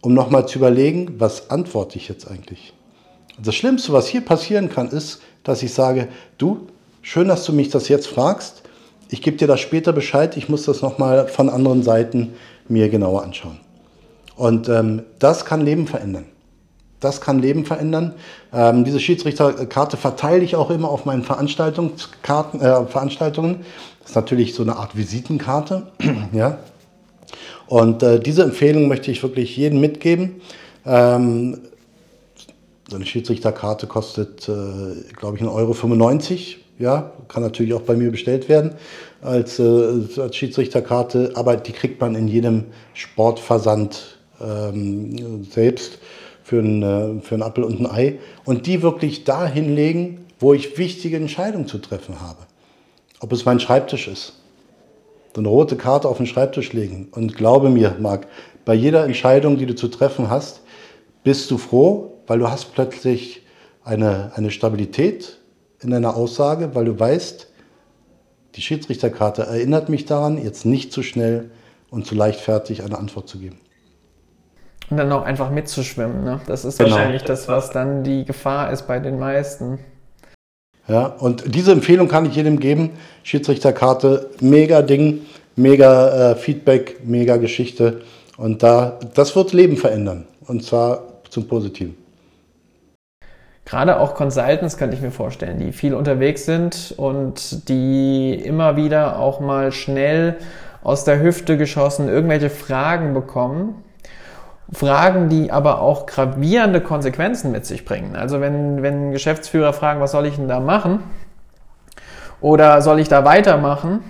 um 0.00 0.14
nochmal 0.14 0.48
zu 0.48 0.58
überlegen, 0.58 1.16
was 1.18 1.50
antworte 1.50 1.98
ich 1.98 2.08
jetzt 2.08 2.28
eigentlich. 2.28 2.72
Und 3.36 3.46
das 3.46 3.54
Schlimmste, 3.54 3.92
was 3.92 4.06
hier 4.06 4.22
passieren 4.22 4.70
kann, 4.70 4.88
ist, 4.88 5.20
dass 5.44 5.62
ich 5.62 5.74
sage, 5.74 6.08
du, 6.38 6.66
schön, 7.02 7.28
dass 7.28 7.44
du 7.44 7.52
mich 7.52 7.68
das 7.68 7.88
jetzt 7.88 8.06
fragst. 8.06 8.62
Ich 9.10 9.20
gebe 9.20 9.36
dir 9.36 9.46
das 9.46 9.60
später 9.60 9.92
Bescheid. 9.92 10.36
Ich 10.38 10.48
muss 10.48 10.64
das 10.64 10.80
nochmal 10.80 11.28
von 11.28 11.50
anderen 11.50 11.82
Seiten 11.82 12.32
mir 12.68 12.88
genauer 12.88 13.22
anschauen. 13.22 13.60
Und 14.34 14.70
ähm, 14.70 15.02
das 15.18 15.44
kann 15.44 15.60
Leben 15.60 15.86
verändern. 15.86 16.24
Das 17.00 17.20
kann 17.20 17.38
Leben 17.40 17.66
verändern. 17.66 18.14
Ähm, 18.54 18.84
diese 18.84 18.98
Schiedsrichterkarte 18.98 19.98
verteile 19.98 20.42
ich 20.42 20.56
auch 20.56 20.70
immer 20.70 20.88
auf 20.88 21.04
meinen 21.04 21.22
Veranstaltungskarten, 21.22 22.62
äh, 22.62 22.86
Veranstaltungen. 22.86 23.66
Das 24.00 24.10
ist 24.10 24.16
natürlich 24.16 24.54
so 24.54 24.62
eine 24.62 24.76
Art 24.76 24.96
Visitenkarte. 24.96 25.88
ja, 26.32 26.58
und 27.68 28.02
äh, 28.02 28.20
diese 28.20 28.42
Empfehlung 28.42 28.88
möchte 28.88 29.10
ich 29.10 29.22
wirklich 29.22 29.56
jedem 29.56 29.80
mitgeben. 29.80 30.40
Ähm, 30.84 31.58
so 32.88 32.96
eine 32.96 33.06
Schiedsrichterkarte 33.06 33.86
kostet, 33.86 34.48
äh, 34.48 34.52
glaube 35.16 35.36
ich, 35.36 35.42
1,95 35.42 35.48
Euro. 35.50 36.62
Ja, 36.78 37.12
kann 37.28 37.42
natürlich 37.42 37.72
auch 37.72 37.80
bei 37.80 37.96
mir 37.96 38.10
bestellt 38.10 38.48
werden 38.48 38.74
als, 39.22 39.58
äh, 39.58 39.98
als 40.18 40.36
Schiedsrichterkarte, 40.36 41.32
aber 41.34 41.56
die 41.56 41.72
kriegt 41.72 42.00
man 42.00 42.14
in 42.14 42.28
jedem 42.28 42.66
Sportversand 42.92 44.18
ähm, 44.40 45.44
selbst 45.44 45.98
für 46.44 46.60
ein, 46.60 46.82
äh, 46.82 47.20
für 47.22 47.34
ein 47.34 47.42
Apfel 47.42 47.64
und 47.64 47.80
ein 47.80 47.90
Ei. 47.90 48.18
Und 48.44 48.66
die 48.66 48.82
wirklich 48.82 49.24
da 49.24 49.46
hinlegen, 49.46 50.26
wo 50.38 50.52
ich 50.54 50.78
wichtige 50.78 51.16
Entscheidungen 51.16 51.66
zu 51.66 51.78
treffen 51.78 52.20
habe. 52.20 52.38
Ob 53.20 53.32
es 53.32 53.44
mein 53.44 53.58
Schreibtisch 53.58 54.06
ist, 54.06 54.34
so 55.36 55.42
eine 55.42 55.48
rote 55.48 55.76
Karte 55.76 56.08
auf 56.08 56.16
den 56.16 56.26
Schreibtisch 56.26 56.72
legen. 56.72 57.08
Und 57.12 57.36
glaube 57.36 57.68
mir, 57.68 57.96
Marc, 58.00 58.26
bei 58.64 58.72
jeder 58.72 59.04
Entscheidung, 59.04 59.58
die 59.58 59.66
du 59.66 59.74
zu 59.74 59.88
treffen 59.88 60.30
hast, 60.30 60.62
bist 61.24 61.50
du 61.50 61.58
froh, 61.58 62.14
weil 62.26 62.38
du 62.38 62.50
hast 62.50 62.72
plötzlich 62.72 63.42
eine, 63.84 64.32
eine 64.34 64.50
Stabilität 64.50 65.36
in 65.82 65.90
deiner 65.90 66.16
Aussage, 66.16 66.74
weil 66.74 66.86
du 66.86 66.98
weißt, 66.98 67.48
die 68.54 68.62
Schiedsrichterkarte 68.62 69.42
erinnert 69.42 69.90
mich 69.90 70.06
daran, 70.06 70.42
jetzt 70.42 70.64
nicht 70.64 70.90
zu 70.90 71.02
schnell 71.02 71.50
und 71.90 72.06
zu 72.06 72.14
leichtfertig 72.14 72.82
eine 72.82 72.96
Antwort 72.96 73.28
zu 73.28 73.38
geben. 73.38 73.58
Und 74.88 74.96
dann 74.96 75.12
auch 75.12 75.24
einfach 75.24 75.50
mitzuschwimmen. 75.50 76.24
Ne? 76.24 76.40
Das 76.46 76.64
ist 76.64 76.78
genau. 76.78 76.92
wahrscheinlich 76.92 77.24
das, 77.24 77.46
was 77.46 77.70
dann 77.70 78.04
die 78.04 78.24
Gefahr 78.24 78.72
ist 78.72 78.86
bei 78.86 79.00
den 79.00 79.18
meisten. 79.18 79.80
Ja, 80.88 81.06
und 81.06 81.54
diese 81.54 81.72
Empfehlung 81.72 82.08
kann 82.08 82.26
ich 82.26 82.36
jedem 82.36 82.60
geben. 82.60 82.90
Schiedsrichterkarte, 83.24 84.30
mega 84.40 84.82
Ding, 84.82 85.22
mega 85.56 86.32
äh, 86.32 86.36
Feedback, 86.36 87.00
mega 87.04 87.36
Geschichte. 87.38 88.02
Und 88.36 88.62
da, 88.62 88.98
das 89.14 89.34
wird 89.34 89.52
Leben 89.52 89.76
verändern. 89.76 90.26
Und 90.46 90.62
zwar 90.62 91.02
zum 91.30 91.48
Positiven. 91.48 91.96
Gerade 93.64 93.98
auch 93.98 94.14
Consultants 94.14 94.76
könnte 94.76 94.94
ich 94.94 95.02
mir 95.02 95.10
vorstellen, 95.10 95.58
die 95.58 95.72
viel 95.72 95.92
unterwegs 95.92 96.46
sind 96.46 96.94
und 96.96 97.68
die 97.68 98.34
immer 98.34 98.76
wieder 98.76 99.18
auch 99.18 99.40
mal 99.40 99.72
schnell 99.72 100.36
aus 100.84 101.02
der 101.02 101.20
Hüfte 101.20 101.56
geschossen 101.56 102.08
irgendwelche 102.08 102.48
Fragen 102.48 103.12
bekommen, 103.12 103.82
Fragen, 104.72 105.28
die 105.28 105.52
aber 105.52 105.80
auch 105.80 106.06
gravierende 106.06 106.80
Konsequenzen 106.80 107.52
mit 107.52 107.66
sich 107.66 107.84
bringen. 107.84 108.16
Also 108.16 108.40
wenn, 108.40 108.82
wenn 108.82 109.12
Geschäftsführer 109.12 109.72
fragen, 109.72 110.00
was 110.00 110.12
soll 110.12 110.26
ich 110.26 110.36
denn 110.36 110.48
da 110.48 110.60
machen? 110.60 111.00
Oder 112.40 112.82
soll 112.82 112.98
ich 112.98 113.08
da 113.08 113.24
weitermachen? 113.24 114.00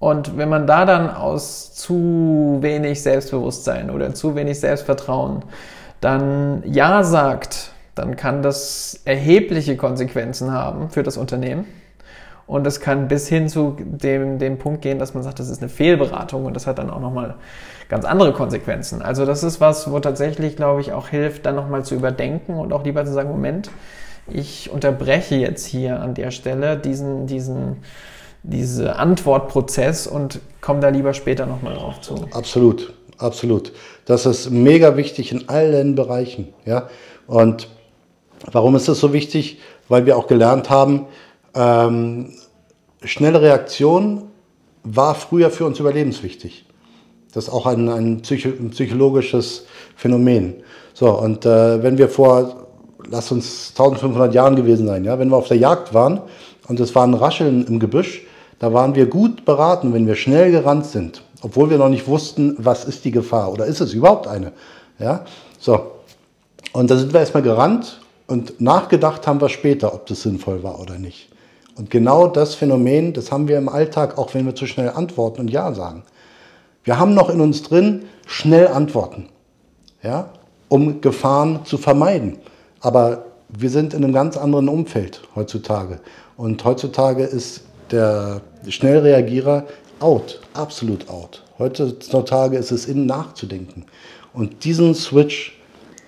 Und 0.00 0.36
wenn 0.36 0.48
man 0.48 0.66
da 0.66 0.84
dann 0.84 1.10
aus 1.10 1.74
zu 1.74 2.58
wenig 2.60 3.02
Selbstbewusstsein 3.02 3.90
oder 3.90 4.14
zu 4.14 4.36
wenig 4.36 4.60
Selbstvertrauen 4.60 5.42
dann 6.00 6.62
Ja 6.64 7.02
sagt, 7.02 7.72
dann 7.94 8.14
kann 8.14 8.42
das 8.42 9.00
erhebliche 9.04 9.76
Konsequenzen 9.76 10.52
haben 10.52 10.90
für 10.90 11.02
das 11.02 11.16
Unternehmen. 11.16 11.64
Und 12.48 12.66
es 12.66 12.80
kann 12.80 13.08
bis 13.08 13.28
hin 13.28 13.46
zu 13.46 13.76
dem, 13.78 14.38
dem 14.38 14.56
Punkt 14.56 14.80
gehen, 14.80 14.98
dass 14.98 15.12
man 15.12 15.22
sagt, 15.22 15.38
das 15.38 15.50
ist 15.50 15.60
eine 15.60 15.68
Fehlberatung 15.68 16.46
und 16.46 16.56
das 16.56 16.66
hat 16.66 16.78
dann 16.78 16.88
auch 16.88 16.98
nochmal 16.98 17.34
ganz 17.90 18.06
andere 18.06 18.32
Konsequenzen. 18.32 19.02
Also 19.02 19.26
das 19.26 19.42
ist 19.42 19.60
was, 19.60 19.92
wo 19.92 20.00
tatsächlich, 20.00 20.56
glaube 20.56 20.80
ich, 20.80 20.92
auch 20.94 21.08
hilft, 21.08 21.44
dann 21.44 21.54
nochmal 21.54 21.84
zu 21.84 21.94
überdenken 21.94 22.54
und 22.54 22.72
auch 22.72 22.84
lieber 22.84 23.04
zu 23.04 23.12
sagen, 23.12 23.28
Moment, 23.28 23.70
ich 24.30 24.70
unterbreche 24.72 25.34
jetzt 25.36 25.66
hier 25.66 26.00
an 26.00 26.14
der 26.14 26.30
Stelle 26.30 26.78
diesen, 26.78 27.26
diesen, 27.26 27.76
diese 28.42 28.96
Antwortprozess 28.96 30.06
und 30.06 30.40
komme 30.62 30.80
da 30.80 30.88
lieber 30.88 31.12
später 31.12 31.44
nochmal 31.44 31.74
drauf 31.74 32.00
zu. 32.00 32.28
Absolut, 32.32 32.94
absolut. 33.18 33.72
Das 34.06 34.24
ist 34.24 34.48
mega 34.48 34.96
wichtig 34.96 35.32
in 35.32 35.50
allen 35.50 35.94
Bereichen. 35.94 36.54
Ja? 36.64 36.88
Und 37.26 37.68
warum 38.50 38.74
ist 38.74 38.88
das 38.88 39.00
so 39.00 39.12
wichtig? 39.12 39.60
Weil 39.90 40.06
wir 40.06 40.16
auch 40.16 40.26
gelernt 40.26 40.70
haben, 40.70 41.06
ähm, 41.54 42.32
schnelle 43.02 43.40
Reaktion 43.40 44.24
war 44.82 45.14
früher 45.14 45.50
für 45.50 45.64
uns 45.64 45.78
überlebenswichtig. 45.78 46.64
Das 47.32 47.44
ist 47.44 47.50
auch 47.50 47.66
ein, 47.66 47.88
ein, 47.88 48.22
Psycho 48.22 48.48
ein 48.48 48.70
psychologisches 48.70 49.66
Phänomen. 49.96 50.54
So, 50.94 51.10
und 51.10 51.44
äh, 51.44 51.82
wenn 51.82 51.98
wir 51.98 52.08
vor, 52.08 52.66
lass 53.08 53.30
uns 53.30 53.70
1500 53.70 54.34
Jahren 54.34 54.56
gewesen 54.56 54.86
sein, 54.86 55.04
ja, 55.04 55.18
wenn 55.18 55.28
wir 55.28 55.36
auf 55.36 55.48
der 55.48 55.58
Jagd 55.58 55.94
waren 55.94 56.20
und 56.68 56.80
es 56.80 56.94
war 56.94 57.06
ein 57.06 57.14
Rascheln 57.14 57.66
im 57.66 57.78
Gebüsch, 57.78 58.22
da 58.58 58.72
waren 58.72 58.94
wir 58.94 59.06
gut 59.06 59.44
beraten, 59.44 59.92
wenn 59.92 60.06
wir 60.06 60.16
schnell 60.16 60.50
gerannt 60.50 60.86
sind, 60.86 61.22
obwohl 61.42 61.70
wir 61.70 61.78
noch 61.78 61.88
nicht 61.88 62.08
wussten, 62.08 62.56
was 62.58 62.84
ist 62.84 63.04
die 63.04 63.12
Gefahr 63.12 63.52
oder 63.52 63.66
ist 63.66 63.80
es 63.80 63.92
überhaupt 63.92 64.26
eine. 64.26 64.52
Ja, 64.98 65.24
so. 65.60 65.92
Und 66.72 66.90
da 66.90 66.96
sind 66.96 67.12
wir 67.12 67.20
erstmal 67.20 67.42
gerannt 67.42 68.00
und 68.26 68.60
nachgedacht 68.60 69.26
haben 69.26 69.40
wir 69.40 69.48
später, 69.48 69.94
ob 69.94 70.06
das 70.06 70.22
sinnvoll 70.22 70.62
war 70.62 70.80
oder 70.80 70.98
nicht. 70.98 71.28
Und 71.78 71.90
genau 71.90 72.26
das 72.26 72.56
Phänomen, 72.56 73.12
das 73.12 73.30
haben 73.30 73.46
wir 73.46 73.56
im 73.56 73.68
Alltag, 73.68 74.18
auch 74.18 74.34
wenn 74.34 74.44
wir 74.44 74.54
zu 74.56 74.66
schnell 74.66 74.90
antworten 74.90 75.42
und 75.42 75.48
Ja 75.48 75.72
sagen. 75.72 76.02
Wir 76.82 76.98
haben 76.98 77.14
noch 77.14 77.30
in 77.30 77.40
uns 77.40 77.62
drin 77.62 78.06
schnell 78.26 78.66
antworten, 78.66 79.28
ja, 80.02 80.30
um 80.68 81.00
Gefahren 81.00 81.64
zu 81.64 81.78
vermeiden. 81.78 82.38
Aber 82.80 83.24
wir 83.48 83.70
sind 83.70 83.94
in 83.94 84.02
einem 84.02 84.12
ganz 84.12 84.36
anderen 84.36 84.68
Umfeld 84.68 85.22
heutzutage. 85.36 86.00
Und 86.36 86.64
heutzutage 86.64 87.22
ist 87.22 87.62
der 87.90 88.40
Schnellreagierer 88.68 89.64
out, 90.00 90.40
absolut 90.54 91.08
out. 91.08 91.44
Heutzutage 91.58 92.56
ist 92.56 92.72
es 92.72 92.86
in 92.86 93.06
nachzudenken. 93.06 93.84
Und 94.32 94.64
diesen 94.64 94.94
Switch, 94.94 95.58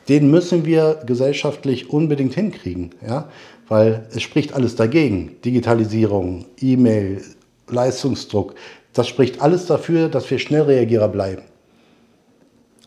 den 0.08 0.30
müssen 0.30 0.64
wir 0.64 1.00
gesellschaftlich 1.06 1.90
unbedingt 1.90 2.34
hinkriegen. 2.34 2.90
Ja? 3.06 3.28
Weil 3.70 4.04
es 4.10 4.20
spricht 4.20 4.52
alles 4.52 4.74
dagegen. 4.74 5.36
Digitalisierung, 5.44 6.44
E-Mail, 6.60 7.22
Leistungsdruck, 7.68 8.54
das 8.92 9.06
spricht 9.06 9.40
alles 9.40 9.66
dafür, 9.66 10.08
dass 10.08 10.28
wir 10.28 10.40
Schnellreagierer 10.40 11.08
bleiben. 11.08 11.42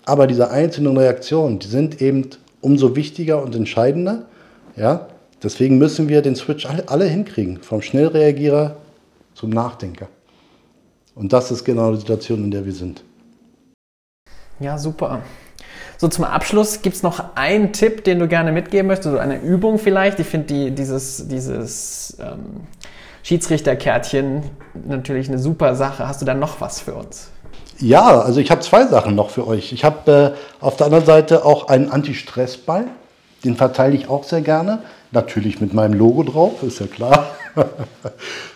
Aber 0.05 0.27
diese 0.27 0.51
einzelnen 0.51 0.97
Reaktionen, 0.97 1.59
die 1.59 1.67
sind 1.67 2.01
eben 2.01 2.29
umso 2.59 2.97
wichtiger 2.97 3.41
und 3.41 3.55
entscheidender. 3.55 4.25
Ja? 4.75 5.07
Deswegen 5.41 5.77
müssen 5.77 6.09
wir 6.09 6.21
den 6.21 6.35
Switch 6.35 6.65
alle, 6.65 6.89
alle 6.89 7.05
hinkriegen, 7.05 7.61
vom 7.61 7.81
Schnellreagierer 7.81 8.75
zum 9.35 9.51
Nachdenker. 9.51 10.09
Und 11.15 11.31
das 11.31 11.49
ist 11.49 11.63
genau 11.63 11.91
die 11.91 11.99
Situation, 11.99 12.43
in 12.43 12.51
der 12.51 12.65
wir 12.65 12.73
sind. 12.73 13.05
Ja, 14.59 14.77
super. 14.77 15.21
So 16.03 16.09
zum 16.09 16.25
Abschluss 16.25 16.81
gibt 16.81 16.97
es 16.97 17.01
noch 17.01 17.23
einen 17.35 17.71
Tipp, 17.71 18.03
den 18.03 18.19
du 18.19 18.27
gerne 18.27 18.51
mitgeben 18.51 18.87
möchtest, 18.87 19.13
so 19.13 19.19
eine 19.19 19.39
Übung 19.39 19.79
vielleicht. 19.79 20.19
Ich 20.19 20.27
finde 20.27 20.47
die, 20.47 20.71
dieses, 20.71 21.29
dieses 21.29 22.17
ähm, 22.19 22.67
Schiedsrichterkärtchen 23.23 24.43
natürlich 24.85 25.29
eine 25.29 25.39
super 25.39 25.75
Sache. 25.75 26.05
Hast 26.05 26.21
du 26.21 26.25
da 26.25 26.33
noch 26.33 26.59
was 26.59 26.81
für 26.81 26.93
uns? 26.93 27.29
Ja, 27.79 28.19
also 28.19 28.41
ich 28.41 28.51
habe 28.51 28.59
zwei 28.59 28.85
Sachen 28.85 29.15
noch 29.15 29.29
für 29.29 29.47
euch. 29.47 29.71
Ich 29.71 29.85
habe 29.85 30.35
äh, 30.35 30.61
auf 30.61 30.75
der 30.75 30.87
anderen 30.87 31.05
Seite 31.05 31.45
auch 31.45 31.69
einen 31.69 31.89
Anti-Stress-Ball. 31.89 32.87
Den 33.45 33.55
verteile 33.55 33.95
ich 33.95 34.09
auch 34.09 34.25
sehr 34.25 34.41
gerne. 34.41 34.79
Natürlich 35.11 35.61
mit 35.61 35.73
meinem 35.73 35.93
Logo 35.93 36.23
drauf, 36.23 36.63
ist 36.63 36.81
ja 36.81 36.87
klar. 36.87 37.27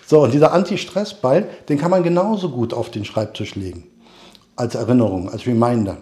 so, 0.05 0.19
und 0.19 0.33
dieser 0.33 0.51
Anti-Stress-Ball, 0.51 1.47
den 1.69 1.77
kann 1.77 1.91
man 1.91 2.03
genauso 2.03 2.49
gut 2.49 2.73
auf 2.73 2.91
den 2.91 3.05
Schreibtisch 3.05 3.55
legen. 3.55 3.86
Als 4.57 4.75
Erinnerung, 4.75 5.29
als 5.29 5.47
Reminder. 5.47 5.95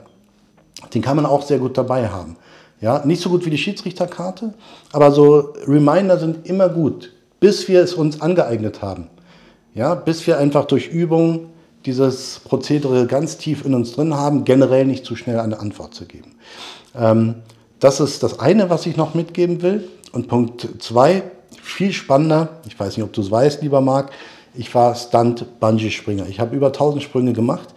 Den 0.93 1.01
kann 1.01 1.15
man 1.15 1.25
auch 1.25 1.41
sehr 1.41 1.59
gut 1.59 1.77
dabei 1.77 2.09
haben. 2.09 2.37
Ja, 2.81 3.05
nicht 3.05 3.21
so 3.21 3.29
gut 3.29 3.45
wie 3.45 3.49
die 3.49 3.57
Schiedsrichterkarte, 3.57 4.53
aber 4.91 5.11
so 5.11 5.53
Reminder 5.65 6.19
sind 6.19 6.45
immer 6.45 6.69
gut, 6.69 7.13
bis 7.39 7.67
wir 7.67 7.81
es 7.81 7.93
uns 7.93 8.21
angeeignet 8.21 8.81
haben. 8.81 9.07
Ja, 9.73 9.95
bis 9.95 10.27
wir 10.27 10.37
einfach 10.37 10.65
durch 10.65 10.87
Übung 10.87 11.47
dieses 11.85 12.41
Prozedere 12.43 13.05
ganz 13.07 13.37
tief 13.37 13.65
in 13.65 13.73
uns 13.73 13.93
drin 13.93 14.13
haben, 14.15 14.43
generell 14.43 14.85
nicht 14.85 15.05
zu 15.05 15.15
schnell 15.15 15.39
eine 15.39 15.59
Antwort 15.59 15.93
zu 15.93 16.05
geben. 16.05 16.35
Ähm, 16.97 17.35
das 17.79 17.99
ist 17.99 18.23
das 18.23 18.39
eine, 18.39 18.69
was 18.69 18.85
ich 18.85 18.97
noch 18.97 19.13
mitgeben 19.13 19.61
will. 19.61 19.87
Und 20.11 20.27
Punkt 20.27 20.67
zwei, 20.79 21.23
viel 21.61 21.93
spannender, 21.93 22.61
ich 22.67 22.79
weiß 22.79 22.95
nicht, 22.95 23.03
ob 23.03 23.13
du 23.13 23.21
es 23.21 23.31
weißt, 23.31 23.61
lieber 23.61 23.81
Marc, 23.81 24.11
ich 24.53 24.73
war 24.73 24.95
Stunt-Bungee-Springer. 24.95 26.27
Ich 26.27 26.39
habe 26.39 26.55
über 26.55 26.67
1000 26.67 27.03
Sprünge 27.03 27.33
gemacht 27.33 27.69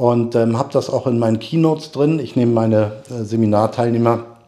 und 0.00 0.34
ähm, 0.34 0.58
habe 0.58 0.72
das 0.72 0.88
auch 0.88 1.06
in 1.06 1.18
meinen 1.18 1.40
Keynotes 1.40 1.92
drin. 1.92 2.20
Ich 2.20 2.34
nehme 2.34 2.52
meine 2.52 3.02
äh, 3.10 3.22
Seminarteilnehmer 3.22 4.38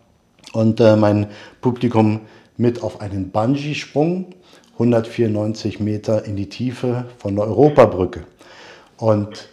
und 0.55 0.81
äh, 0.81 0.97
mein 0.97 1.27
Publikum 1.61 2.21
mit 2.57 2.83
auf 2.83 3.03
einen 3.03 3.29
Bungee-Sprung, 3.33 4.29
194 4.73 5.79
Meter 5.79 6.25
in 6.25 6.37
die 6.37 6.49
Tiefe 6.49 7.05
von 7.19 7.37
der 7.37 7.45
Europabrücke. 7.45 8.25
Und 8.97 9.51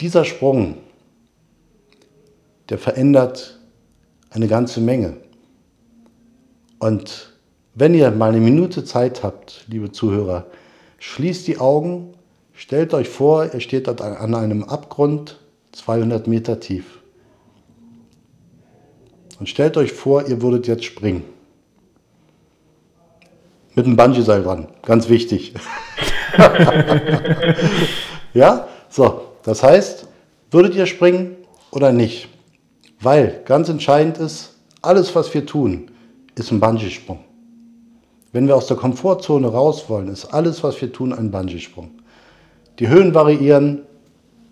dieser 0.00 0.24
Sprung, 0.24 0.78
der 2.70 2.78
verändert 2.78 3.58
eine 4.30 4.48
ganze 4.48 4.80
Menge. 4.80 5.18
Und 6.78 7.34
wenn 7.74 7.92
ihr 7.92 8.10
mal 8.10 8.30
eine 8.30 8.40
Minute 8.40 8.86
Zeit 8.86 9.22
habt, 9.22 9.66
liebe 9.68 9.92
Zuhörer, 9.92 10.46
schließt 10.98 11.46
die 11.46 11.58
Augen 11.58 12.14
Stellt 12.54 12.94
euch 12.94 13.08
vor, 13.08 13.52
ihr 13.52 13.60
steht 13.60 13.88
an 13.88 14.34
einem 14.34 14.64
Abgrund 14.64 15.38
200 15.72 16.26
Meter 16.26 16.60
tief. 16.60 17.00
Und 19.38 19.48
stellt 19.48 19.76
euch 19.76 19.92
vor, 19.92 20.28
ihr 20.28 20.42
würdet 20.42 20.66
jetzt 20.66 20.84
springen. 20.84 21.24
Mit 23.74 23.86
einem 23.86 23.96
Bungee-Seil 23.96 24.42
dran, 24.42 24.68
ganz 24.82 25.08
wichtig. 25.08 25.54
ja, 28.34 28.68
so, 28.90 29.22
das 29.42 29.62
heißt, 29.62 30.06
würdet 30.50 30.74
ihr 30.74 30.86
springen 30.86 31.36
oder 31.70 31.90
nicht? 31.90 32.28
Weil 33.00 33.42
ganz 33.46 33.68
entscheidend 33.68 34.18
ist, 34.18 34.56
alles, 34.82 35.14
was 35.14 35.32
wir 35.32 35.46
tun, 35.46 35.90
ist 36.34 36.52
ein 36.52 36.60
Bungee-Sprung. 36.60 37.20
Wenn 38.32 38.46
wir 38.46 38.56
aus 38.56 38.66
der 38.66 38.76
Komfortzone 38.76 39.48
raus 39.48 39.84
wollen, 39.88 40.08
ist 40.08 40.26
alles, 40.26 40.62
was 40.62 40.80
wir 40.80 40.92
tun, 40.92 41.12
ein 41.12 41.30
Bungee-Sprung. 41.30 41.90
Die 42.78 42.88
Höhen 42.88 43.14
variieren, 43.14 43.82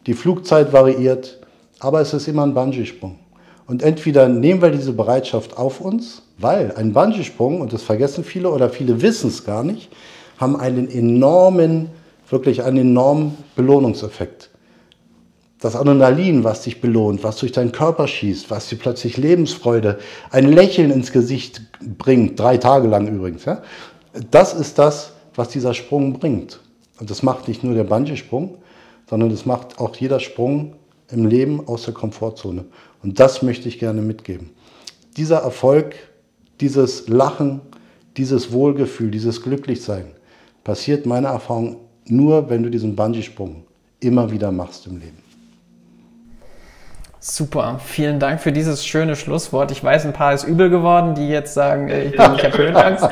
die 0.07 0.15
Flugzeit 0.15 0.73
variiert, 0.73 1.39
aber 1.79 2.01
es 2.01 2.13
ist 2.13 2.29
immer 2.29 2.45
ein 2.45 2.55
Bungee-Sprung. 2.55 3.19
Und 3.67 3.83
entweder 3.83 4.29
nehmen 4.29 4.61
wir 4.63 4.71
diese 4.71 4.93
Bereitschaft 4.93 5.57
auf 5.57 5.81
uns, 5.81 6.23
weil 6.39 6.73
ein 6.77 6.93
Bungee-Sprung, 6.93 7.61
und 7.61 7.73
das 7.73 7.83
vergessen 7.83 8.25
viele 8.25 8.51
oder 8.51 8.69
viele 8.69 9.01
wissen 9.01 9.29
es 9.29 9.45
gar 9.45 9.63
nicht, 9.63 9.91
haben 10.39 10.57
einen 10.57 10.91
enormen, 10.91 11.91
wirklich 12.29 12.63
einen 12.63 12.79
enormen 12.79 13.37
Belohnungseffekt. 13.57 14.51
Das 15.61 15.77
Adrenalin, 15.77 16.43
was 16.43 16.63
dich 16.63 16.81
belohnt, 16.81 17.23
was 17.23 17.37
durch 17.37 17.53
deinen 17.53 17.73
Körper 17.73 18.09
schießt, 18.09 18.51
was 18.51 18.69
dir 18.69 18.77
plötzlich 18.77 19.19
Lebensfreude, 19.19 19.99
ein 20.31 20.51
Lächeln 20.51 20.91
ins 20.91 21.13
Gesicht 21.13 21.61
bringt, 21.99 22.41
drei 22.41 22.57
Tage 22.57 22.89
lang 22.89 23.07
übrigens, 23.07 23.45
ja? 23.45 23.63
das 24.31 24.55
ist 24.55 24.79
das, 24.79 25.13
was 25.35 25.49
dieser 25.51 25.75
Sprung 25.75 26.19
bringt. 26.19 26.61
Und 27.01 27.11
das 27.11 27.23
macht 27.23 27.49
nicht 27.49 27.65
nur 27.65 27.75
der 27.75 27.85
Bungee-Sprung, 27.85 28.59
sondern 29.09 29.31
das 29.31 29.47
macht 29.47 29.81
auch 29.81 29.97
jeder 29.97 30.21
Sprung 30.21 30.77
im 31.11 31.27
Leben 31.27 31.67
aus 31.67 31.85
der 31.85 31.95
Komfortzone. 31.95 32.67
Und 33.03 33.19
das 33.19 33.43
möchte 33.43 33.69
ich 33.69 33.79
gerne 33.79 34.03
mitgeben. 34.03 34.51
Dieser 35.17 35.39
Erfolg, 35.39 35.97
dieses 36.61 37.09
Lachen, 37.09 37.63
dieses 38.17 38.53
Wohlgefühl, 38.53 39.11
dieses 39.11 39.43
Glücklichsein 39.43 40.13
passiert 40.63 41.07
meiner 41.07 41.31
Erfahrung 41.31 41.79
nur, 42.07 42.51
wenn 42.51 42.63
du 42.63 42.71
diesen 42.71 42.95
Bungee-Sprung 42.95 43.65
immer 44.01 44.31
wieder 44.31 44.53
machst 44.53 44.87
im 44.87 45.01
Leben. 45.01 45.19
Super, 47.19 47.81
vielen 47.85 48.19
Dank 48.19 48.41
für 48.41 48.53
dieses 48.53 48.87
schöne 48.87 49.15
Schlusswort. 49.15 49.71
Ich 49.71 49.85
weiß, 49.85 50.07
ein 50.07 50.13
paar 50.13 50.33
ist 50.33 50.45
übel 50.45 50.71
geworden, 50.71 51.15
die 51.15 51.29
jetzt 51.29 51.53
sagen, 51.55 51.89
äh, 51.89 52.05
ich, 52.05 52.17
bin, 52.17 52.35
ich 52.35 52.45
habe 52.45 52.59
Höhenangst. 52.59 53.09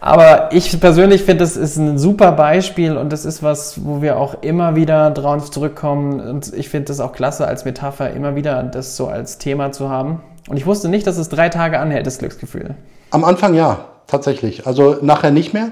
Aber 0.00 0.48
ich 0.52 0.80
persönlich 0.80 1.22
finde, 1.22 1.44
das 1.44 1.56
ist 1.56 1.76
ein 1.76 1.98
super 1.98 2.32
Beispiel 2.32 2.96
und 2.96 3.12
das 3.12 3.26
ist 3.26 3.42
was, 3.42 3.84
wo 3.84 4.00
wir 4.00 4.16
auch 4.16 4.42
immer 4.42 4.74
wieder 4.74 5.10
drauf 5.10 5.50
zurückkommen. 5.50 6.20
Und 6.20 6.54
ich 6.54 6.70
finde 6.70 6.86
das 6.86 7.00
auch 7.00 7.12
klasse 7.12 7.46
als 7.46 7.64
Metapher, 7.66 8.10
immer 8.10 8.34
wieder 8.34 8.62
das 8.62 8.96
so 8.96 9.08
als 9.08 9.38
Thema 9.38 9.72
zu 9.72 9.90
haben. 9.90 10.22
Und 10.48 10.56
ich 10.56 10.66
wusste 10.66 10.88
nicht, 10.88 11.06
dass 11.06 11.18
es 11.18 11.28
drei 11.28 11.50
Tage 11.50 11.78
anhält, 11.78 12.06
das 12.06 12.18
Glücksgefühl. 12.18 12.74
Am 13.10 13.24
Anfang 13.24 13.54
ja, 13.54 13.84
tatsächlich. 14.06 14.66
Also 14.66 14.96
nachher 15.02 15.30
nicht 15.30 15.52
mehr. 15.52 15.70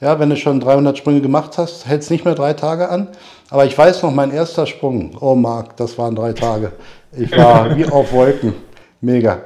Ja, 0.00 0.18
wenn 0.18 0.30
du 0.30 0.36
schon 0.36 0.60
300 0.60 0.96
Sprünge 0.96 1.20
gemacht 1.20 1.58
hast, 1.58 1.86
hält 1.86 2.02
es 2.02 2.10
nicht 2.10 2.24
mehr 2.24 2.34
drei 2.34 2.54
Tage 2.54 2.88
an. 2.88 3.08
Aber 3.50 3.66
ich 3.66 3.76
weiß 3.76 4.02
noch, 4.02 4.10
mein 4.12 4.30
erster 4.30 4.66
Sprung, 4.66 5.16
oh 5.20 5.34
Marc, 5.34 5.76
das 5.76 5.98
waren 5.98 6.14
drei 6.14 6.32
Tage. 6.32 6.72
Ich 7.12 7.36
war 7.36 7.76
wie 7.76 7.86
auf 7.86 8.12
Wolken. 8.12 8.54
Mega. 9.00 9.38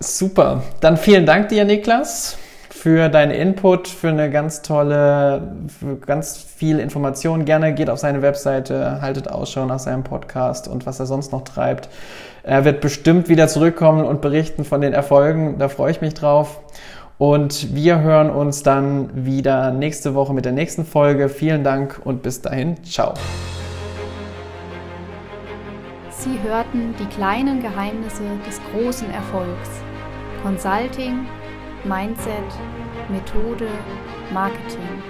Super. 0.00 0.62
Dann 0.80 0.96
vielen 0.96 1.24
Dank 1.24 1.48
dir, 1.48 1.64
Niklas, 1.64 2.36
für 2.84 3.08
deinen 3.08 3.30
Input, 3.30 3.88
für 3.88 4.10
eine 4.10 4.28
ganz 4.30 4.60
tolle, 4.60 5.54
für 5.80 5.96
ganz 5.96 6.36
viel 6.36 6.78
Information. 6.78 7.46
Gerne 7.46 7.72
geht 7.72 7.88
auf 7.88 7.98
seine 7.98 8.20
Webseite, 8.20 9.00
haltet 9.00 9.30
Ausschau 9.30 9.64
nach 9.64 9.78
seinem 9.78 10.04
Podcast 10.04 10.68
und 10.68 10.84
was 10.84 11.00
er 11.00 11.06
sonst 11.06 11.32
noch 11.32 11.44
treibt. 11.44 11.88
Er 12.42 12.66
wird 12.66 12.82
bestimmt 12.82 13.30
wieder 13.30 13.48
zurückkommen 13.48 14.04
und 14.04 14.20
berichten 14.20 14.66
von 14.66 14.82
den 14.82 14.92
Erfolgen. 14.92 15.56
Da 15.58 15.70
freue 15.70 15.92
ich 15.92 16.02
mich 16.02 16.12
drauf. 16.12 16.60
Und 17.16 17.74
wir 17.74 18.02
hören 18.02 18.28
uns 18.28 18.62
dann 18.62 19.24
wieder 19.24 19.70
nächste 19.70 20.14
Woche 20.14 20.34
mit 20.34 20.44
der 20.44 20.52
nächsten 20.52 20.84
Folge. 20.84 21.30
Vielen 21.30 21.64
Dank 21.64 22.02
und 22.04 22.22
bis 22.22 22.42
dahin. 22.42 22.84
Ciao. 22.84 23.14
Sie 26.10 26.38
hörten 26.46 26.94
die 26.98 27.06
kleinen 27.06 27.62
Geheimnisse 27.62 28.24
des 28.46 28.60
großen 28.74 29.10
Erfolgs. 29.10 29.70
Consulting, 30.42 31.26
Mindset, 31.84 32.44
Methode, 33.08 33.68
Marketing. 34.32 35.02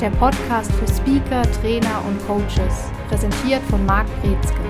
Der 0.00 0.10
Podcast 0.10 0.72
für 0.72 0.88
Speaker, 0.88 1.42
Trainer 1.60 2.02
und 2.06 2.18
Coaches, 2.26 2.90
präsentiert 3.08 3.62
von 3.70 3.84
Marc 3.86 4.06
Brezke. 4.22 4.60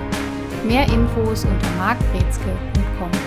Mehr 0.65 0.85
Infos 0.87 1.45
unter 1.45 1.69
markbrezke.com. 1.77 3.24